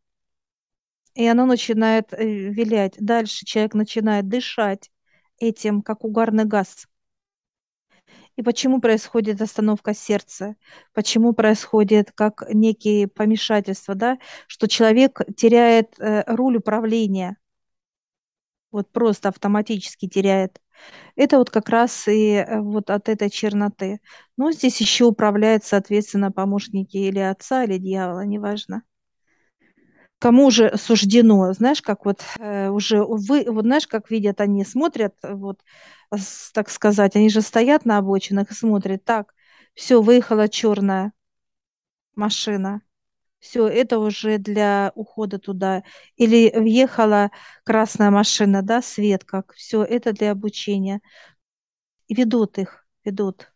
и 1.14 1.26
оно 1.28 1.46
начинает 1.46 2.14
э, 2.14 2.26
вилять. 2.26 2.96
Дальше 3.00 3.46
человек 3.46 3.74
начинает 3.74 4.28
дышать 4.28 4.92
этим, 5.38 5.82
как 5.82 6.04
угарный 6.06 6.46
газ. 6.46 6.88
И 8.36 8.44
почему 8.44 8.82
происходит 8.82 9.42
остановка 9.42 9.94
сердца? 9.94 10.56
Почему 10.94 11.34
происходит 11.34 12.12
как 12.14 12.44
некие 12.54 13.08
помешательства, 13.08 13.96
да? 13.96 14.18
Что 14.48 14.68
человек 14.68 15.22
теряет 15.36 16.00
э, 16.00 16.24
руль 16.28 16.58
управления, 16.58 17.38
вот 18.72 18.90
просто 18.92 19.30
автоматически 19.30 20.08
теряет. 20.08 20.60
Это 21.16 21.38
вот 21.40 21.50
как 21.52 21.70
раз 21.70 22.08
и 22.08 22.34
э, 22.36 22.62
вот 22.62 22.90
от 22.92 23.10
этой 23.10 23.30
черноты. 23.32 24.02
Но 24.38 24.52
здесь 24.52 24.82
еще 24.82 25.06
управляют, 25.06 25.64
соответственно, 25.66 26.32
помощники 26.32 26.98
или 26.98 27.20
отца, 27.20 27.66
или 27.66 27.78
дьявола, 27.80 28.26
неважно. 28.26 28.84
Кому 30.22 30.52
же 30.52 30.78
суждено, 30.78 31.52
знаешь, 31.54 31.82
как 31.82 32.06
вот 32.06 32.22
э, 32.40 32.70
уже 32.70 33.04
вы, 33.04 33.46
вот 33.50 33.66
знаешь, 33.66 33.88
как 33.88 34.12
видят 34.12 34.40
они, 34.42 34.64
смотрят, 34.66 35.16
вот, 35.24 35.62
так 36.54 36.70
сказать, 36.70 37.16
они 37.16 37.30
же 37.30 37.42
стоят 37.42 37.86
на 37.86 37.98
обочинах 37.98 38.52
и 38.52 38.56
смотрят, 38.56 39.04
так, 39.04 39.34
все, 39.74 40.02
выехала 40.02 40.48
черная 40.48 41.12
машина, 42.16 42.82
все, 43.40 43.68
это 43.68 44.00
уже 44.00 44.38
для 44.40 44.92
ухода 44.96 45.40
туда. 45.40 45.84
Или 46.18 46.52
въехала 46.58 47.32
красная 47.66 48.12
машина, 48.12 48.64
да, 48.64 48.82
свет 48.84 49.24
как, 49.26 49.54
все, 49.56 49.84
это 49.84 50.14
для 50.14 50.32
обучения. 50.32 51.02
И 52.08 52.14
ведут 52.14 52.60
их, 52.60 52.86
ведут. 53.04 53.52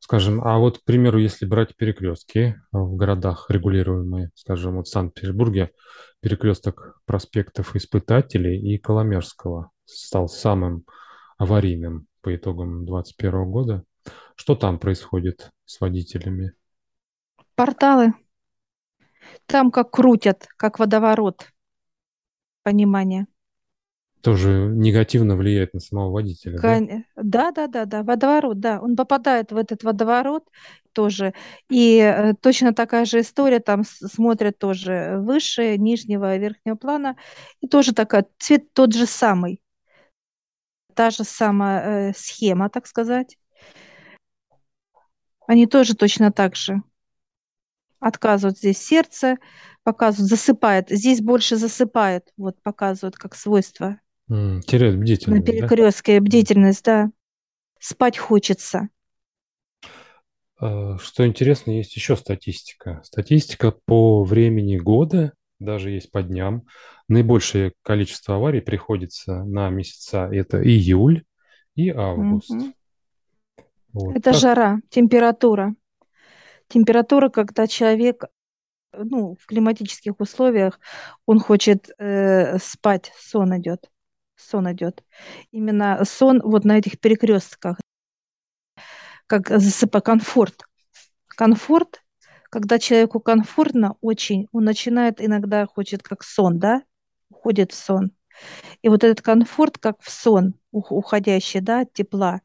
Скажем, 0.00 0.40
а 0.42 0.58
вот, 0.58 0.78
к 0.78 0.84
примеру, 0.84 1.18
если 1.18 1.44
брать 1.44 1.76
перекрестки 1.76 2.60
в 2.72 2.96
городах 2.96 3.50
регулируемые, 3.50 4.30
скажем, 4.34 4.76
вот 4.76 4.86
в 4.86 4.90
Санкт-Петербурге 4.90 5.72
перекресток 6.20 7.00
проспектов 7.04 7.76
Испытателей 7.76 8.58
и 8.58 8.78
Коломерского 8.78 9.70
стал 9.84 10.28
самым 10.28 10.84
аварийным 11.36 12.06
по 12.22 12.34
итогам 12.34 12.86
2021 12.86 13.50
года. 13.50 13.84
Что 14.36 14.54
там 14.54 14.78
происходит 14.78 15.50
с 15.66 15.80
водителями? 15.80 16.52
Порталы, 17.54 18.14
там 19.46 19.70
как 19.70 19.90
крутят, 19.90 20.46
как 20.56 20.78
водоворот, 20.78 21.46
понимание. 22.62 23.26
Тоже 24.22 24.68
негативно 24.74 25.36
влияет 25.36 25.72
на 25.72 25.80
самого 25.80 26.10
водителя, 26.10 26.60
да? 26.60 26.60
Кон- 26.60 27.04
Да, 27.16 27.52
да, 27.52 27.66
да, 27.68 27.84
да, 27.86 28.02
водоворот, 28.02 28.60
да. 28.60 28.80
Он 28.80 28.96
попадает 28.96 29.50
в 29.52 29.56
этот 29.56 29.82
водоворот 29.82 30.44
тоже. 30.92 31.32
И 31.70 31.98
э, 31.98 32.34
точно 32.34 32.74
такая 32.74 33.04
же 33.06 33.20
история, 33.20 33.60
там 33.60 33.84
смотрят 33.84 34.58
тоже 34.58 35.16
выше, 35.20 35.76
нижнего, 35.78 36.36
верхнего 36.36 36.74
плана. 36.76 37.16
И 37.60 37.68
тоже 37.68 37.94
такая, 37.94 38.26
цвет 38.38 38.72
тот 38.74 38.94
же 38.94 39.06
самый. 39.06 39.62
Та 40.94 41.10
же 41.10 41.24
самая 41.24 42.10
э, 42.10 42.12
схема, 42.14 42.68
так 42.68 42.86
сказать. 42.86 43.38
Они 45.46 45.66
тоже 45.66 45.94
точно 45.94 46.30
так 46.30 46.56
же 46.56 46.82
отказывают 48.00 48.58
здесь 48.58 48.78
сердце, 48.78 49.36
показывают, 49.84 50.28
засыпает. 50.30 50.88
Здесь 50.90 51.20
больше 51.20 51.56
засыпает, 51.56 52.32
вот 52.36 52.60
показывают 52.62 53.16
как 53.16 53.34
свойство. 53.34 54.00
М, 54.30 54.60
Теряет 54.62 54.96
На 54.96 55.00
бдительность, 55.00 55.44
да? 55.44 55.52
перекрестке 55.52 56.20
бдительность, 56.20 56.84
да. 56.84 57.10
Спать 57.80 58.16
хочется. 58.18 58.88
А, 60.58 60.98
Что 60.98 61.26
интересно, 61.26 61.72
есть 61.72 61.96
еще 61.96 62.16
статистика. 62.16 63.00
Статистика 63.04 63.72
по 63.72 64.22
времени 64.24 64.76
года 64.78 65.32
даже 65.58 65.90
есть 65.90 66.10
по 66.10 66.22
дням. 66.22 66.62
Наибольшее 67.08 67.72
количество 67.82 68.36
аварий 68.36 68.60
приходится 68.60 69.44
на 69.44 69.68
месяца 69.70 70.28
это 70.32 70.62
июль 70.62 71.24
и 71.74 71.90
август. 71.90 72.50
Мгм. 72.50 72.74
Вот 73.92 74.14
Это 74.14 74.32
так. 74.32 74.40
жара, 74.40 74.80
температура. 74.90 75.74
Температура, 76.68 77.28
когда 77.30 77.66
человек, 77.66 78.24
ну, 78.92 79.36
в 79.40 79.46
климатических 79.46 80.20
условиях, 80.20 80.78
он 81.26 81.40
хочет 81.40 81.90
э, 81.98 82.58
спать, 82.58 83.12
сон 83.18 83.58
идет. 83.58 83.90
Сон 84.40 84.72
идет. 84.72 85.04
Именно 85.52 86.04
сон 86.04 86.40
вот 86.42 86.64
на 86.64 86.78
этих 86.78 86.98
перекрестках, 87.00 87.78
как 89.26 89.48
засыпа 89.48 90.00
комфорт. 90.00 90.64
Комфорт, 91.28 92.02
когда 92.50 92.78
человеку 92.78 93.20
комфортно 93.20 93.96
очень, 94.00 94.48
он 94.52 94.64
начинает 94.64 95.20
иногда 95.20 95.66
хочет 95.66 96.02
как 96.02 96.22
сон, 96.24 96.58
да, 96.58 96.82
уходит 97.30 97.72
в 97.72 97.76
сон. 97.76 98.12
И 98.82 98.88
вот 98.88 99.04
этот 99.04 99.22
комфорт, 99.22 99.78
как 99.78 100.00
в 100.00 100.10
сон, 100.10 100.54
ух- 100.72 100.92
уходящий, 100.92 101.60
да, 101.60 101.80
от 101.80 101.92
тепла, 101.92 102.40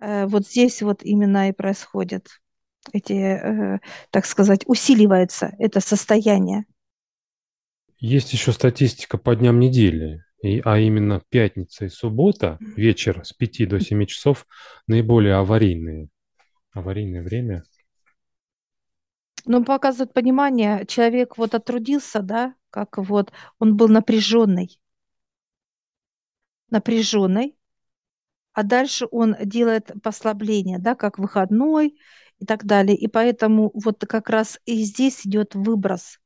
э, 0.00 0.26
вот 0.26 0.46
здесь 0.46 0.82
вот 0.82 1.02
именно 1.02 1.48
и 1.48 1.52
происходит 1.52 2.28
эти, 2.92 3.12
э, 3.12 3.78
так 4.10 4.26
сказать, 4.26 4.62
усиливается 4.66 5.54
это 5.58 5.80
состояние. 5.80 6.64
Есть 7.98 8.32
еще 8.32 8.52
статистика 8.52 9.16
по 9.16 9.36
дням 9.36 9.60
недели, 9.60 10.24
и, 10.42 10.60
а 10.64 10.78
именно 10.78 11.22
пятница 11.28 11.84
и 11.84 11.88
суббота, 11.88 12.58
вечер 12.60 13.24
с 13.24 13.32
пяти 13.32 13.64
до 13.64 13.80
семи 13.80 14.06
часов, 14.06 14.46
наиболее 14.88 15.34
аварийные. 15.36 16.08
Аварийное 16.72 17.22
время. 17.22 17.62
Но 19.44 19.64
показывает 19.64 20.12
понимание, 20.12 20.84
человек 20.86 21.38
вот 21.38 21.54
отрудился, 21.54 22.22
да, 22.22 22.54
как 22.70 22.98
вот 22.98 23.32
он 23.58 23.76
был 23.76 23.88
напряженный, 23.88 24.80
напряженный, 26.70 27.56
а 28.52 28.62
дальше 28.62 29.06
он 29.10 29.36
делает 29.44 29.92
послабление, 30.02 30.78
да, 30.78 30.94
как 30.94 31.18
выходной 31.18 31.98
и 32.38 32.46
так 32.46 32.64
далее. 32.64 32.96
И 32.96 33.06
поэтому 33.06 33.70
вот 33.74 34.04
как 34.06 34.28
раз 34.28 34.58
и 34.64 34.82
здесь 34.82 35.26
идет 35.26 35.54
выброс 35.54 36.21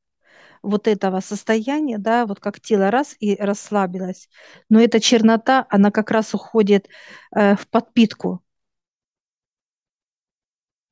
вот 0.63 0.87
этого 0.87 1.19
состояния, 1.21 1.97
да, 1.97 2.25
вот 2.25 2.39
как 2.39 2.59
тело 2.61 2.91
раз 2.91 3.15
и 3.19 3.35
расслабилось. 3.35 4.29
Но 4.69 4.79
эта 4.81 4.99
чернота, 4.99 5.65
она 5.69 5.91
как 5.91 6.11
раз 6.11 6.33
уходит 6.33 6.87
э, 7.35 7.55
в 7.55 7.67
подпитку, 7.67 8.43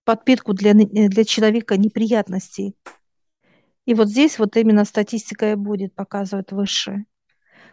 подпитку 0.04 0.54
для, 0.54 0.74
ны- 0.74 1.10
для 1.10 1.24
человека 1.26 1.78
неприятностей. 1.78 2.76
И 3.86 3.94
вот 3.94 4.10
здесь 4.10 4.40
вот 4.40 4.58
именно 4.58 4.86
статистика 4.86 5.52
и 5.52 5.56
будет 5.56 5.94
показывать 5.94 6.52
выше. 6.52 7.06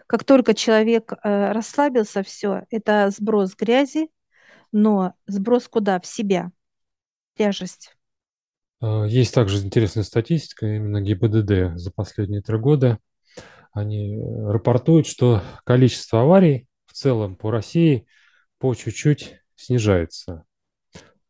Как 0.07 0.25
только 0.25 0.55
человек 0.55 1.13
э, 1.13 1.53
расслабился, 1.53 2.23
все, 2.23 2.65
это 2.71 3.11
сброс 3.11 3.57
грязи, 3.57 4.11
но 4.73 5.15
сброс 5.27 5.69
куда? 5.69 6.01
В 6.01 6.07
себя, 6.07 6.53
тяжесть. 7.37 7.97
А, 8.83 9.05
Есть 9.05 9.33
также 9.33 9.65
интересная 9.65 10.03
статистика, 10.03 10.67
именно 10.67 11.01
ГИБДД 11.01 11.79
за 11.79 11.93
последние 11.93 12.43
три 12.43 12.59
года. 12.59 12.99
Они 13.73 14.17
э, 14.17 14.51
рапортуют, 14.51 15.07
что 15.07 15.41
количество 15.65 16.23
аварий 16.23 16.67
в 16.87 16.93
целом 16.93 17.37
по 17.37 17.51
России 17.51 18.07
по 18.59 18.75
чуть-чуть 18.75 19.37
снижается 19.57 20.45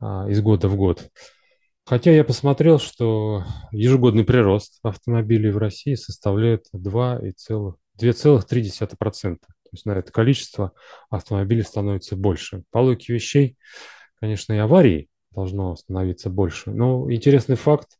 а, 0.00 0.26
из 0.28 0.40
года 0.40 0.68
в 0.68 0.76
год. 0.76 1.08
Хотя 1.84 2.10
я 2.12 2.24
посмотрел, 2.24 2.78
что 2.78 3.44
ежегодный 3.70 4.24
прирост 4.24 4.78
автомобилей 4.82 5.50
в 5.50 5.58
России 5.58 5.94
составляет 5.94 6.64
2,3%. 6.74 7.74
2,3%. 8.00 8.96
То 9.36 9.36
есть 9.72 9.86
на 9.86 9.92
это 9.92 10.10
количество 10.10 10.72
автомобилей 11.10 11.62
становится 11.62 12.16
больше. 12.16 12.62
По 12.70 12.78
логике 12.78 13.12
вещей, 13.12 13.56
конечно, 14.20 14.52
и 14.52 14.58
аварий 14.58 15.10
должно 15.34 15.76
становиться 15.76 16.30
больше. 16.30 16.70
Но 16.70 17.10
интересный 17.12 17.56
факт 17.56 17.98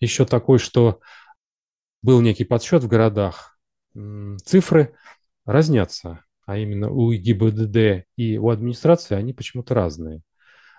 еще 0.00 0.24
такой, 0.24 0.58
что 0.58 1.00
был 2.02 2.20
некий 2.20 2.44
подсчет 2.44 2.82
в 2.82 2.88
городах, 2.88 3.58
цифры 4.44 4.94
разнятся, 5.44 6.24
а 6.44 6.58
именно 6.58 6.90
у 6.90 7.12
ГИБДД 7.12 8.06
и 8.16 8.38
у 8.38 8.50
администрации 8.50 9.14
они 9.16 9.32
почему-то 9.32 9.74
разные. 9.74 10.22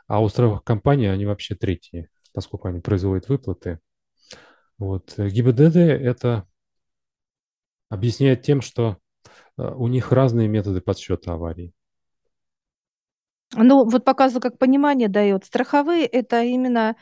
А 0.08 0.22
у 0.22 0.30
страховых 0.30 0.64
компаний 0.64 1.08
они 1.08 1.26
вообще 1.26 1.56
третьи, 1.56 2.10
поскольку 2.34 2.70
они 2.70 2.80
производят 2.80 3.28
выплаты. 3.28 3.80
Вот. 4.78 5.16
ГИБДД 5.18 5.76
это 5.76 6.48
объясняет 7.90 8.44
тем, 8.44 8.62
что 8.62 8.98
э, 9.58 9.64
у 9.64 9.88
них 9.88 10.12
разные 10.12 10.48
методы 10.48 10.82
подсчета 10.82 11.34
аварий. 11.34 11.74
Ну, 13.56 13.86
вот 13.90 14.04
показываю, 14.04 14.42
как 14.42 14.58
понимание 14.58 15.08
дает. 15.08 15.46
Страховые– 15.46 16.06
это 16.06 16.44
именно 16.44 16.96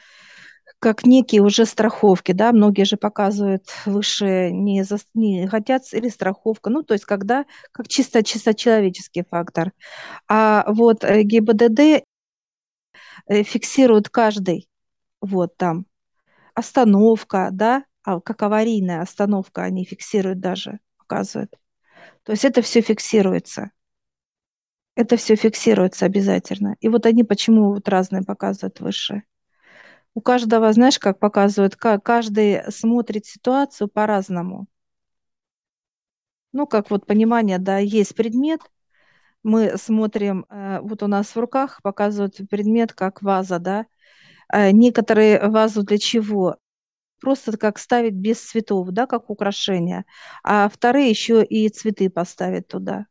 как 0.80 1.06
некие 1.06 1.42
уже 1.42 1.66
страховки, 1.66 2.32
да, 2.34 2.52
многие 2.54 2.86
же 2.86 2.98
показывают 2.98 3.66
выше 3.86 4.52
не, 4.52 4.84
за, 4.84 4.98
не 5.16 5.48
хотят 5.48 5.84
или 5.94 6.10
страховка, 6.10 6.70
ну, 6.70 6.84
то 6.84 6.94
есть 6.94 7.06
когда 7.06 7.46
как 7.72 7.88
чисто, 7.88 8.24
чисто 8.24 8.54
человеческий 8.54 9.24
фактор. 9.30 9.74
А 10.30 10.66
вот 10.72 11.04
э, 11.04 11.24
ГИБДД 11.24 12.04
э, 13.28 13.44
фиксирует 13.44 14.10
каждый, 14.10 14.68
вот 15.22 15.58
там, 15.58 15.86
остановка, 16.56 17.50
да, 17.52 17.86
а 18.04 18.22
как 18.22 18.44
аварийная 18.44 19.02
остановка 19.02 19.64
они 19.64 19.86
фиксируют 19.86 20.40
даже, 20.42 20.80
показывают. 20.98 21.54
То 22.24 22.34
есть 22.34 22.46
это 22.46 22.62
все 22.62 22.82
фиксируется. 22.82 23.72
Это 24.96 25.16
все 25.18 25.36
фиксируется 25.38 26.06
обязательно. 26.06 26.76
И 26.82 26.90
вот 26.90 27.06
они 27.06 27.24
почему 27.24 27.74
вот 27.74 27.88
разные 27.88 28.24
показывают 28.24 28.80
выше. 28.82 29.24
У 30.16 30.22
каждого, 30.22 30.72
знаешь, 30.74 31.00
как 31.00 31.20
показывают, 31.20 31.76
каждый 31.78 32.72
смотрит 32.72 33.26
ситуацию 33.26 33.90
по-разному. 33.90 34.68
Ну, 36.54 36.68
как 36.68 36.90
вот 36.92 37.06
понимание, 37.06 37.60
да, 37.60 37.78
есть 37.80 38.16
предмет, 38.16 38.62
мы 39.44 39.78
смотрим, 39.78 40.46
э, 40.50 40.80
вот 40.82 41.04
у 41.04 41.08
нас 41.08 41.36
в 41.36 41.40
руках 41.40 41.82
показывают 41.84 42.38
предмет 42.50 42.94
как 42.94 43.22
ваза, 43.24 43.60
да. 43.60 43.88
Э, 44.54 44.72
Некоторые 44.72 45.50
вазу 45.50 45.84
для 45.84 45.98
чего? 46.00 46.58
Просто 47.22 47.58
как 47.58 47.80
ставить 47.80 48.16
без 48.16 48.40
цветов, 48.42 48.90
да, 48.92 49.08
как 49.08 49.30
украшение. 49.32 50.06
А 50.44 50.70
вторые 50.70 51.10
еще 51.10 51.44
и 51.46 51.70
цветы 51.70 52.10
поставить 52.10 52.68
туда. 52.68 53.08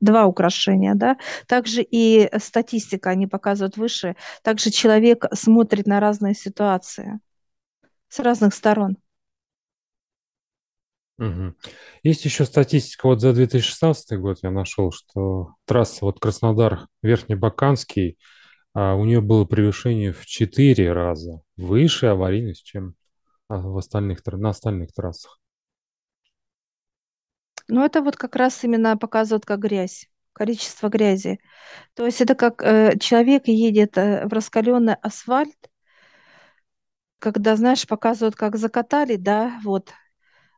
Два 0.00 0.26
украшения, 0.26 0.94
да. 0.94 1.16
Также 1.46 1.82
и 1.82 2.30
статистика, 2.38 3.10
они 3.10 3.26
показывают 3.26 3.76
выше. 3.76 4.16
Также 4.42 4.70
человек 4.70 5.26
смотрит 5.32 5.86
на 5.86 6.00
разные 6.00 6.34
ситуации 6.34 7.20
с 8.08 8.18
разных 8.20 8.54
сторон. 8.54 8.96
Мгм. 11.16 11.56
Есть 12.02 12.24
еще 12.24 12.44
статистика 12.44 13.06
вот 13.06 13.20
за 13.20 13.32
2016 13.32 14.18
год 14.18 14.38
я 14.42 14.50
нашел, 14.50 14.90
что 14.90 15.54
трасса 15.64 16.04
вот 16.04 16.18
Краснодар-Верхнебаканский, 16.18 18.18
а, 18.74 18.94
у 18.94 19.04
нее 19.04 19.20
было 19.20 19.44
превышение 19.44 20.12
в 20.12 20.26
4 20.26 20.92
раза 20.92 21.40
выше 21.56 22.06
аварийность, 22.06 22.64
чем 22.64 22.94
а, 23.48 23.58
в 23.58 23.78
остальных, 23.78 24.26
на 24.26 24.50
остальных 24.50 24.92
трассах. 24.92 25.38
Но 27.68 27.84
это 27.84 28.02
вот 28.02 28.16
как 28.16 28.36
раз 28.36 28.62
именно 28.64 28.96
показывает 28.96 29.46
как 29.46 29.60
грязь, 29.60 30.08
количество 30.32 30.88
грязи. 30.88 31.40
То 31.94 32.06
есть 32.06 32.20
это 32.22 32.34
как 32.36 32.62
э, 32.62 32.98
человек 33.00 33.48
едет 33.48 33.98
э, 33.98 34.26
в 34.28 34.32
раскаленный 34.32 34.94
асфальт, 34.94 35.56
когда, 37.18 37.56
знаешь, 37.56 37.86
показывают, 37.86 38.36
как 38.36 38.56
закатали, 38.56 39.16
да, 39.16 39.58
вот, 39.64 39.90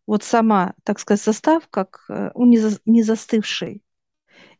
вот 0.06 0.24
сама, 0.24 0.74
так 0.84 1.00
сказать, 1.00 1.22
состав, 1.22 1.68
как 1.70 2.04
э, 2.10 2.30
он 2.34 2.50
не, 2.50 2.58
за- 2.58 2.80
не 2.86 3.02
застывший. 3.02 3.82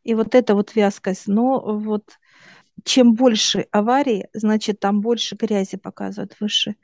И 0.04 0.14
вот 0.14 0.35
эта 0.35 0.54
вот 0.54 0.74
вязкость. 0.76 1.28
Но 1.28 1.61
вот 1.78 2.04
чем 2.85 3.14
больше 3.14 3.66
аварий, 3.72 4.26
значит, 4.35 4.80
там 4.80 5.00
больше 5.02 5.37
грязи 5.37 5.76
показывают 5.78 6.37
выше. 6.40 6.76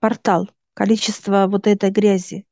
Портал, 0.00 0.50
количество 0.74 1.46
вот 1.48 1.66
этой 1.66 1.90
грязи. 1.90 2.46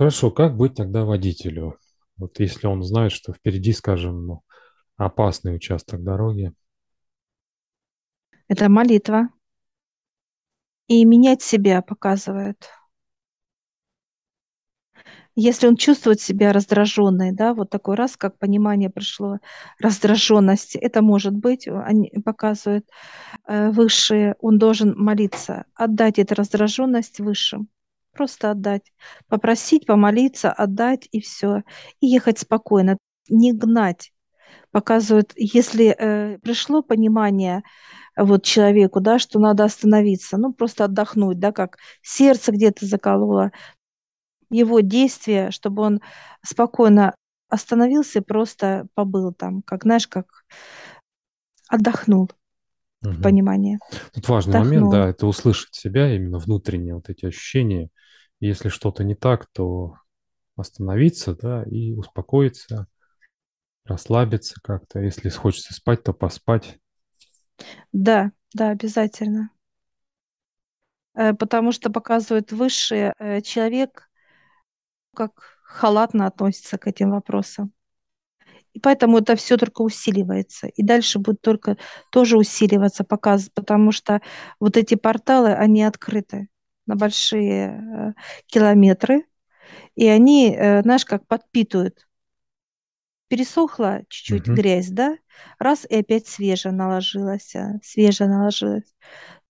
Хорошо, 0.00 0.30
как 0.30 0.56
быть 0.56 0.76
тогда 0.76 1.04
водителю? 1.04 1.78
Вот 2.16 2.40
если 2.40 2.66
он 2.66 2.82
знает, 2.82 3.12
что 3.12 3.34
впереди, 3.34 3.74
скажем, 3.74 4.26
ну, 4.26 4.42
опасный 4.96 5.54
участок 5.54 6.02
дороги. 6.02 6.54
Это 8.48 8.70
молитва. 8.70 9.28
И 10.86 11.04
менять 11.04 11.42
себя 11.42 11.82
показывает. 11.82 12.70
Если 15.34 15.66
он 15.66 15.76
чувствует 15.76 16.22
себя 16.22 16.54
раздраженной, 16.54 17.32
да, 17.32 17.52
вот 17.52 17.68
такой 17.68 17.96
раз, 17.96 18.16
как 18.16 18.38
понимание 18.38 18.88
пришло, 18.88 19.36
раздраженность, 19.78 20.76
это 20.76 21.02
может 21.02 21.34
быть, 21.34 21.68
они 21.68 22.10
показывают 22.24 22.88
э, 23.46 23.70
высшие, 23.70 24.34
он 24.40 24.58
должен 24.58 24.94
молиться, 24.96 25.66
отдать 25.74 26.18
эту 26.18 26.36
раздраженность 26.36 27.20
высшим. 27.20 27.68
Просто 28.12 28.50
отдать. 28.50 28.92
Попросить, 29.28 29.86
помолиться, 29.86 30.52
отдать 30.52 31.08
и 31.12 31.20
все. 31.20 31.62
И 32.00 32.06
ехать 32.06 32.38
спокойно, 32.38 32.98
не 33.28 33.52
гнать. 33.52 34.12
Показывают, 34.72 35.32
если 35.36 35.94
э, 35.98 36.38
пришло 36.38 36.82
понимание 36.82 37.62
вот 38.16 38.44
человеку, 38.44 39.00
да, 39.00 39.18
что 39.18 39.38
надо 39.40 39.64
остановиться, 39.64 40.38
ну 40.38 40.52
просто 40.52 40.84
отдохнуть, 40.84 41.40
да, 41.40 41.52
как 41.52 41.78
сердце 42.02 42.52
где-то 42.52 42.86
закололо, 42.86 43.52
его 44.50 44.80
действия, 44.80 45.50
чтобы 45.50 45.82
он 45.82 46.00
спокойно 46.44 47.14
остановился 47.48 48.20
и 48.20 48.22
просто 48.22 48.86
побыл 48.94 49.32
там, 49.32 49.62
как, 49.62 49.84
знаешь, 49.84 50.08
как 50.08 50.26
отдохнул 51.68 52.30
угу. 53.02 53.12
в 53.12 53.22
понимании. 53.22 53.78
Тут 54.12 54.28
важный 54.28 54.54
отдохнул. 54.54 54.74
момент, 54.74 54.92
да, 54.92 55.08
это 55.08 55.26
услышать 55.26 55.74
себя, 55.74 56.14
именно 56.14 56.38
внутренние 56.38 56.94
вот 56.94 57.08
эти 57.08 57.26
ощущения. 57.26 57.90
Если 58.40 58.68
что-то 58.68 59.04
не 59.04 59.14
так, 59.14 59.46
то 59.52 59.96
остановиться, 60.56 61.34
да, 61.34 61.62
и 61.64 61.92
успокоиться, 61.92 62.86
расслабиться 63.84 64.56
как-то. 64.62 65.00
Если 65.00 65.28
хочется 65.28 65.74
спать, 65.74 66.02
то 66.02 66.12
поспать. 66.12 66.78
Да, 67.92 68.32
да, 68.54 68.70
обязательно. 68.70 69.50
Э, 71.14 71.34
потому 71.34 71.72
что 71.72 71.90
показывает 71.90 72.52
высший 72.52 73.12
э, 73.18 73.40
человек, 73.42 74.08
как 75.14 75.58
халатно 75.64 76.26
относится 76.26 76.78
к 76.78 76.86
этим 76.86 77.10
вопросам. 77.10 77.72
И 78.72 78.80
поэтому 78.80 79.18
это 79.18 79.36
все 79.36 79.56
только 79.56 79.82
усиливается. 79.82 80.68
И 80.68 80.82
дальше 80.82 81.18
будет 81.18 81.40
только 81.40 81.76
тоже 82.10 82.36
усиливаться, 82.36 83.04
показ, 83.04 83.50
потому 83.52 83.92
что 83.92 84.20
вот 84.60 84.76
эти 84.76 84.94
порталы, 84.94 85.52
они 85.52 85.82
открыты 85.82 86.48
на 86.86 86.96
большие 86.96 87.68
э, 87.68 88.12
километры, 88.46 89.24
и 89.96 90.06
они, 90.06 90.54
э, 90.54 90.82
знаешь, 90.82 91.04
как 91.04 91.26
подпитывают. 91.26 92.06
Пересохла 93.28 94.02
чуть-чуть 94.08 94.48
угу. 94.48 94.56
грязь, 94.56 94.88
да? 94.88 95.16
Раз, 95.58 95.86
и 95.88 95.96
опять 95.96 96.26
свежая 96.26 96.72
наложилась, 96.72 97.54
а, 97.54 97.78
свежая 97.82 98.28
наложилась. 98.28 98.92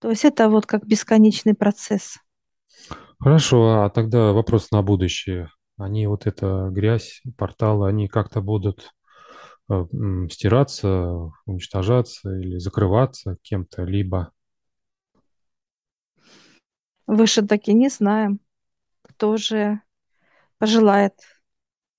То 0.01 0.11
есть 0.11 0.25
это 0.25 0.49
вот 0.51 0.67
как 0.67 0.87
бесконечный 0.87 1.55
процесс. 1.55 2.19
Хорошо, 3.19 3.83
а 3.83 3.91
тогда 3.91 4.33
вопрос 4.33 4.71
на 4.71 4.83
будущее. 4.83 5.51
Они 5.79 6.07
вот 6.07 6.27
эта 6.27 6.69
грязь, 6.71 7.23
порталы, 7.39 7.89
они 7.89 8.09
как-то 8.09 8.43
будут 8.43 8.93
стираться, 10.31 11.33
уничтожаться 11.47 12.37
или 12.37 12.59
закрываться 12.59 13.37
кем-то, 13.43 13.85
либо... 13.85 14.33
Выше 17.07 17.43
таки 17.43 17.73
не 17.73 17.89
знаем, 17.89 18.41
кто 19.03 19.37
же 19.37 19.81
пожелает 20.59 21.15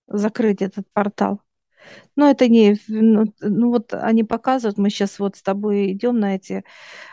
закрыть 0.07 0.61
этот 0.61 0.85
портал. 0.93 1.41
Но 2.15 2.29
это 2.29 2.47
не, 2.47 2.77
ну, 2.87 3.25
ну 3.39 3.69
вот 3.69 3.93
они 3.93 4.23
показывают, 4.23 4.77
мы 4.77 4.89
сейчас 4.89 5.19
вот 5.19 5.35
с 5.35 5.41
тобой 5.41 5.91
идем 5.91 6.19
на 6.19 6.35
эти, 6.35 6.63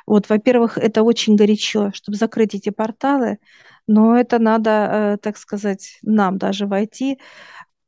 вот, 0.06 0.28
во-первых, 0.28 0.76
это 0.78 1.02
очень 1.02 1.36
горячо, 1.36 1.90
чтобы 1.94 2.18
закрыть 2.18 2.54
эти 2.54 2.70
порталы, 2.70 3.38
но 3.86 4.16
это 4.18 4.38
надо, 4.38 4.70
э, 4.70 5.16
так 5.22 5.38
сказать, 5.38 5.98
нам 6.02 6.36
даже 6.38 6.66
войти, 6.66 7.18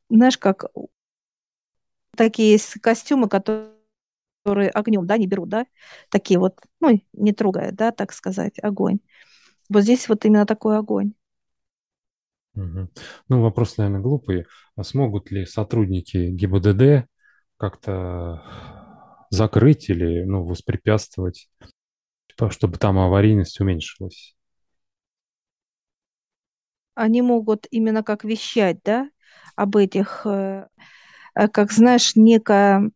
знаешь, 0.08 0.38
как 0.38 0.64
такие 2.16 2.52
есть 2.52 2.74
костюмы, 2.80 3.28
которые 3.28 3.72
огнем, 4.74 5.06
да, 5.06 5.18
не 5.18 5.26
берут, 5.26 5.48
да, 5.48 5.66
такие 6.10 6.38
вот, 6.40 6.60
ну, 6.80 7.00
не 7.12 7.32
трогают, 7.32 7.76
да, 7.76 7.92
так 7.92 8.12
сказать, 8.12 8.58
огонь. 8.62 9.00
Вот 9.68 9.82
здесь 9.82 10.08
вот 10.08 10.24
именно 10.24 10.46
такой 10.46 10.78
огонь. 10.78 11.14
Угу. 12.54 12.88
Ну, 13.28 13.42
вопрос, 13.42 13.76
наверное, 13.76 14.00
глупый. 14.00 14.46
А 14.76 14.82
смогут 14.82 15.30
ли 15.30 15.46
сотрудники 15.46 16.16
ГИБДД 16.30 17.06
как-то 17.56 18.42
закрыть 19.30 19.88
или 19.88 20.24
ну, 20.24 20.44
воспрепятствовать, 20.44 21.48
чтобы 22.50 22.78
там 22.78 22.98
аварийность 22.98 23.60
уменьшилась? 23.60 24.34
Они 26.94 27.22
могут 27.22 27.66
именно 27.70 28.02
как 28.02 28.24
вещать, 28.24 28.78
да, 28.84 29.10
об 29.56 29.76
этих, 29.76 30.26
э, 30.26 30.66
как 31.48 31.72
знаешь, 31.72 32.16
некая 32.16 32.90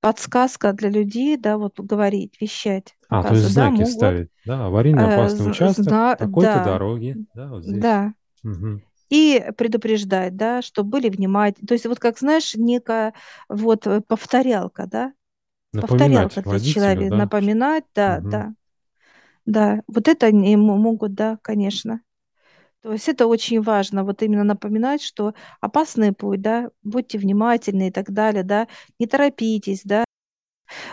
подсказка 0.00 0.72
для 0.72 0.90
людей, 0.90 1.36
да, 1.36 1.56
вот 1.58 1.78
говорить, 1.80 2.40
вещать. 2.40 2.94
А, 3.08 3.22
то 3.22 3.34
есть 3.34 3.48
знаки 3.48 3.74
да, 3.74 3.80
могут, 3.80 3.90
ставить, 3.90 4.28
да, 4.44 4.66
аварийно 4.66 5.06
опасный 5.06 5.46
э, 5.46 5.50
участок, 5.50 5.84
зна- 5.84 6.16
такой-то 6.16 6.52
да, 6.52 6.64
дороги, 6.64 7.16
да, 7.34 7.48
вот 7.48 7.62
здесь. 7.64 7.82
Да. 7.82 8.14
Угу 8.44 8.80
и 9.10 9.44
предупреждать, 9.56 10.36
да, 10.36 10.62
чтобы 10.62 10.90
были 10.90 11.08
внимательны. 11.08 11.66
То 11.68 11.74
есть 11.74 11.86
вот 11.86 12.00
как, 12.00 12.18
знаешь, 12.18 12.54
некая 12.56 13.14
вот 13.48 13.86
э, 13.86 14.00
повторялка, 14.00 14.86
да, 14.86 15.12
Напоминать 15.72 16.32
повторялка 16.32 16.42
для 16.42 16.60
человека, 16.60 17.10
да? 17.10 17.18
напоминать, 17.18 17.84
да, 17.94 18.18
угу. 18.18 18.30
да, 18.30 18.54
да, 19.46 19.82
вот 19.86 20.08
это 20.08 20.26
они 20.26 20.56
могут, 20.56 21.14
да, 21.14 21.38
конечно. 21.42 22.00
То 22.84 22.92
есть 22.92 23.08
это 23.08 23.26
очень 23.26 23.62
важно, 23.62 24.04
вот 24.04 24.22
именно 24.22 24.44
напоминать, 24.44 25.00
что 25.00 25.32
опасный 25.62 26.12
путь, 26.12 26.42
да, 26.42 26.68
будьте 26.82 27.16
внимательны 27.16 27.88
и 27.88 27.90
так 27.90 28.12
далее, 28.12 28.42
да, 28.42 28.68
не 28.98 29.06
торопитесь, 29.06 29.80
да, 29.84 30.04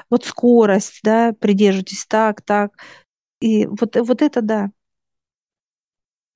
вот 0.09 0.25
скорость, 0.25 1.01
да, 1.03 1.33
придерживайтесь 1.33 2.05
так, 2.05 2.41
так, 2.43 2.71
и 3.41 3.65
вот, 3.67 3.95
вот 3.97 4.21
это, 4.21 4.41
да, 4.41 4.69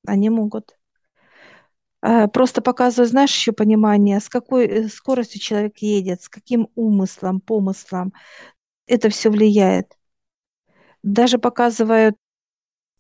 они 0.07 0.29
могут. 0.29 0.77
А, 2.01 2.27
просто 2.27 2.61
показываю, 2.61 3.07
знаешь, 3.07 3.33
еще 3.35 3.51
понимание, 3.51 4.19
с 4.19 4.29
какой 4.29 4.65
э, 4.67 4.87
скоростью 4.89 5.39
человек 5.41 5.77
едет, 5.79 6.21
с 6.21 6.29
каким 6.29 6.69
умыслом, 6.75 7.41
помыслом. 7.41 8.13
Это 8.87 9.09
все 9.09 9.29
влияет. 9.29 9.93
Даже 11.03 11.37
показывают, 11.37 12.15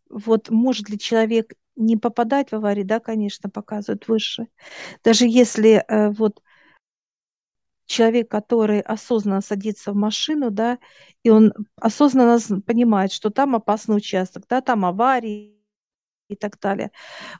вот 0.09 0.49
может 0.49 0.89
ли 0.89 0.99
человек 0.99 1.53
не 1.75 1.97
попадать 1.97 2.51
в 2.51 2.55
аварию, 2.55 2.85
да, 2.85 2.99
конечно, 2.99 3.49
показывают 3.49 4.07
выше. 4.07 4.47
Даже 5.03 5.25
если 5.27 5.83
э, 5.87 6.09
вот 6.11 6.41
человек, 7.85 8.29
который 8.29 8.81
осознанно 8.81 9.41
садится 9.41 9.91
в 9.91 9.95
машину, 9.95 10.51
да, 10.51 10.79
и 11.23 11.29
он 11.29 11.53
осознанно 11.77 12.39
понимает, 12.61 13.11
что 13.11 13.29
там 13.29 13.55
опасный 13.55 13.97
участок, 13.97 14.45
да, 14.49 14.61
там 14.61 14.85
аварии 14.85 15.55
и 16.29 16.35
так 16.35 16.59
далее, 16.59 16.91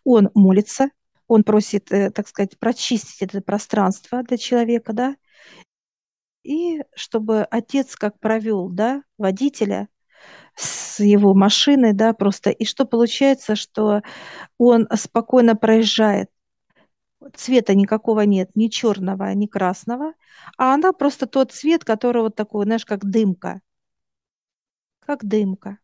он 0.03 0.29
молится, 0.33 0.89
он 1.27 1.43
просит, 1.43 1.91
э, 1.91 2.11
так 2.11 2.27
сказать, 2.27 2.59
прочистить 2.59 3.21
это 3.21 3.41
пространство 3.41 4.23
для 4.23 4.37
человека, 4.37 4.93
да, 4.93 5.15
и 6.43 6.83
чтобы 6.93 7.43
отец 7.43 7.95
как 7.95 8.19
провел, 8.19 8.69
да, 8.69 9.03
водителя 9.17 9.89
с 10.55 10.99
его 11.01 11.33
машиной, 11.33 11.93
да, 11.93 12.13
просто, 12.13 12.49
и 12.49 12.65
что 12.65 12.85
получается, 12.85 13.55
что 13.55 14.01
он 14.57 14.87
спокойно 14.95 15.55
проезжает, 15.55 16.29
цвета 17.35 17.75
никакого 17.75 18.21
нет, 18.21 18.49
ни 18.55 18.67
черного, 18.67 19.31
ни 19.33 19.45
красного, 19.47 20.13
а 20.57 20.73
она 20.73 20.91
просто 20.93 21.27
тот 21.27 21.51
цвет, 21.51 21.83
который 21.83 22.21
вот 22.23 22.35
такой, 22.35 22.65
знаешь, 22.65 22.85
как 22.85 23.05
дымка, 23.05 23.61
как 24.99 25.23
дымка. 25.23 25.77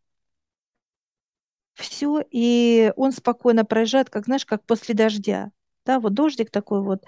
Все, 1.74 2.22
и 2.30 2.92
он 2.96 3.12
спокойно 3.12 3.64
проезжает, 3.64 4.10
как, 4.10 4.26
знаешь, 4.26 4.44
как 4.44 4.64
после 4.64 4.94
дождя. 4.94 5.50
Да, 5.86 5.98
вот 6.00 6.14
дождик 6.14 6.50
такой 6.50 6.82
вот, 6.82 7.02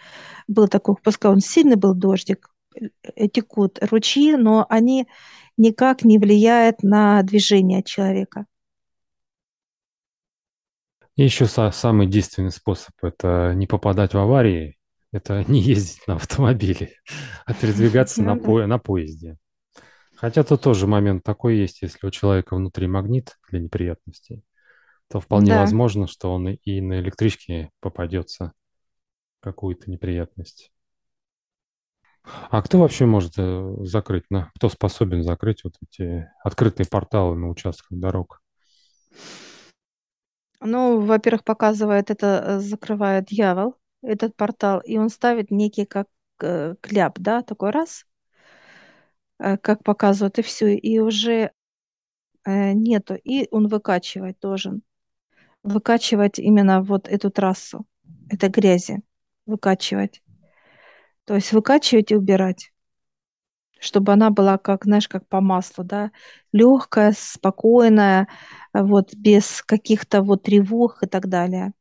был 0.49 0.69
такой, 0.69 0.97
пускай 1.03 1.31
он 1.31 1.41
сильный 1.41 1.77
был 1.77 1.95
дождик, 1.95 2.51
э, 2.77 3.29
текут 3.29 3.79
ручьи, 3.83 4.37
но 4.37 4.67
они 4.69 5.07
никак 5.57 6.05
не 6.05 6.19
влияют 6.19 6.83
на 6.83 7.23
движение 7.23 7.83
человека. 7.83 8.47
И 11.17 11.23
еще 11.23 11.47
самый 11.47 12.09
действенный 12.09 12.51
способ– 12.51 12.93
это 13.03 13.53
не 13.55 13.67
попадать 13.67 14.15
в 14.15 14.19
аварии, 14.19 14.79
это 15.13 15.45
не 15.49 15.61
ездить 15.61 16.07
на 16.07 16.17
автомобиле, 16.17 16.91
а 17.47 17.55
передвигаться 17.55 18.23
на, 18.23 18.37
по 18.37 18.67
на 18.67 18.79
поезде. 18.79 19.37
Хотя 20.17 20.43
тут 20.43 20.63
тоже 20.63 20.87
момент 20.87 21.23
такой 21.23 21.57
есть, 21.57 21.83
если 21.83 22.07
у 22.07 22.11
человека 22.11 22.57
внутри 22.57 22.87
магнит 22.87 23.37
для 23.51 23.61
неприятностей, 23.61 24.43
то 25.09 25.21
вполне 25.21 25.53
да. 25.53 25.61
возможно, 25.61 26.07
что 26.07 26.33
он 26.33 26.49
и 26.49 26.81
на 26.81 26.99
электричке 27.01 27.71
попадется 27.81 28.53
какую-то 29.41 29.91
неприятность. 29.91 30.73
А 32.25 32.63
кто 32.63 32.79
вообще 32.79 33.07
может 33.07 33.35
э, 33.37 33.77
закрыть, 33.81 34.25
на, 34.31 34.51
кто 34.57 34.69
способен 34.69 35.23
закрыть 35.23 35.65
вот 35.65 35.75
эти 35.83 36.29
открытые 36.43 36.87
порталы 36.87 37.37
на 37.37 37.49
участках 37.49 37.99
дорог? 37.99 38.41
Ну, 40.61 41.01
во-первых, 41.01 41.45
показывает 41.45 42.11
это, 42.11 42.43
э, 42.47 42.61
закрывает 42.61 43.27
дьявол, 43.27 43.77
этот 44.03 44.37
портал, 44.37 44.81
и 44.81 44.97
он 44.99 45.11
ставит 45.11 45.51
некий 45.51 45.85
как 45.85 46.09
э, 46.41 46.75
кляп, 46.81 47.19
да, 47.19 47.43
такой 47.43 47.71
раз, 47.71 48.07
э, 49.39 49.59
как 49.59 49.83
показывает, 49.85 50.39
и 50.39 50.43
все, 50.43 50.75
и 50.75 50.99
уже 51.01 51.53
э, 52.45 52.73
нету, 52.73 53.15
и 53.15 53.49
он 53.51 53.69
выкачивать 53.69 54.39
должен. 54.41 54.83
выкачивать 55.65 56.39
именно 56.39 56.83
вот 56.83 57.09
эту 57.09 57.31
трассу, 57.31 57.87
это 58.31 58.49
грязи, 58.49 59.03
выкачивать. 59.47 60.24
То 61.25 61.35
есть 61.35 61.53
выкачивать 61.53 62.13
и 62.13 62.17
убирать, 62.17 62.71
чтобы 63.79 64.13
она 64.13 64.31
была 64.31 64.59
как, 64.59 64.85
знаешь, 64.85 65.09
как 65.09 65.27
по 65.29 65.41
маслу, 65.41 65.85
да, 65.85 66.11
легкая, 66.53 67.15
спокойная, 67.17 68.29
вот 68.73 69.15
без 69.15 69.63
каких-то 69.63 70.23
вот 70.23 70.43
тревог 70.43 71.03
и 71.03 71.07
так 71.07 71.29
далее. 71.29 71.73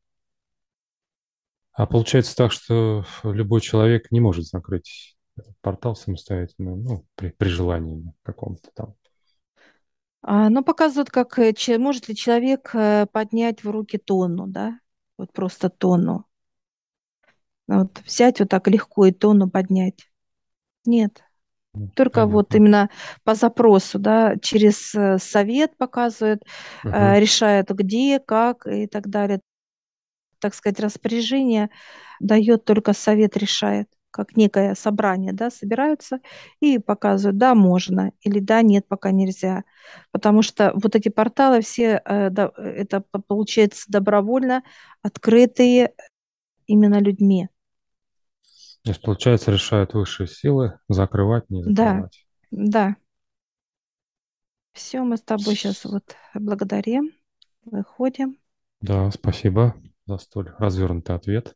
А 1.72 1.86
получается 1.86 2.36
так, 2.36 2.52
что 2.52 3.04
любой 3.24 3.60
человек 3.60 4.10
не 4.12 4.20
может 4.20 4.46
закрыть 4.46 5.16
портал 5.60 5.96
самостоятельно, 5.96 6.76
ну, 6.76 7.04
при, 7.16 7.30
при 7.30 7.48
желании 7.48 8.12
каком-то 8.22 8.70
там. 8.74 8.94
А, 10.22 10.48
ну, 10.48 10.62
показывают, 10.62 11.10
как 11.10 11.38
э, 11.38 11.52
может 11.78 12.08
ли 12.08 12.14
человек 12.14 12.70
э, 12.74 13.06
поднять 13.12 13.64
в 13.64 13.70
руки 13.70 13.98
тонну, 13.98 14.46
да, 14.46 14.78
вот 15.18 15.32
просто 15.32 15.68
тонну. 15.68 16.26
Вот 17.66 18.00
взять 18.04 18.40
вот 18.40 18.48
так 18.48 18.68
легко 18.68 19.06
и 19.06 19.12
тонну 19.12 19.48
поднять. 19.48 20.08
Нет. 20.84 21.22
Только 21.96 22.20
Понятно. 22.20 22.32
вот 22.34 22.54
именно 22.54 22.90
по 23.24 23.34
запросу, 23.34 23.98
да, 23.98 24.36
через 24.40 24.94
э, 24.94 25.18
совет 25.18 25.76
показывают, 25.76 26.42
угу. 26.84 26.92
решают 26.92 27.70
где, 27.70 28.20
как 28.20 28.66
и 28.66 28.86
так 28.86 29.08
далее. 29.08 29.40
Так 30.38 30.54
сказать, 30.54 30.78
распоряжение 30.78 31.70
дает 32.20 32.64
только 32.64 32.92
совет 32.92 33.36
решает 33.36 33.88
как 34.14 34.36
некое 34.36 34.76
собрание, 34.76 35.32
да, 35.32 35.50
собираются 35.50 36.20
и 36.60 36.78
показывают, 36.78 37.36
да, 37.36 37.56
можно, 37.56 38.12
или 38.20 38.38
да, 38.38 38.62
нет, 38.62 38.86
пока 38.86 39.10
нельзя. 39.10 39.64
Потому 40.12 40.42
что 40.42 40.70
вот 40.76 40.94
эти 40.94 41.08
порталы 41.08 41.60
все, 41.62 42.00
э, 42.04 42.28
это 42.28 43.00
получается 43.26 43.86
добровольно 43.88 44.62
открытые 45.02 45.94
именно 46.68 47.00
людьми. 47.00 47.48
То 48.84 48.90
есть, 48.90 49.00
получается, 49.00 49.50
решают 49.50 49.94
высшие 49.94 50.26
силы 50.26 50.78
закрывать, 50.88 51.48
не 51.48 51.62
закрывать. 51.62 52.26
Да, 52.50 52.60
да. 52.70 52.96
Все, 54.74 55.02
мы 55.02 55.16
с 55.16 55.22
тобой 55.22 55.54
сейчас 55.54 55.84
вот 55.84 56.16
благодарим, 56.34 57.12
выходим. 57.64 58.36
Да, 58.80 59.10
спасибо 59.10 59.74
за 60.06 60.18
столь 60.18 60.52
развернутый 60.58 61.16
ответ. 61.16 61.54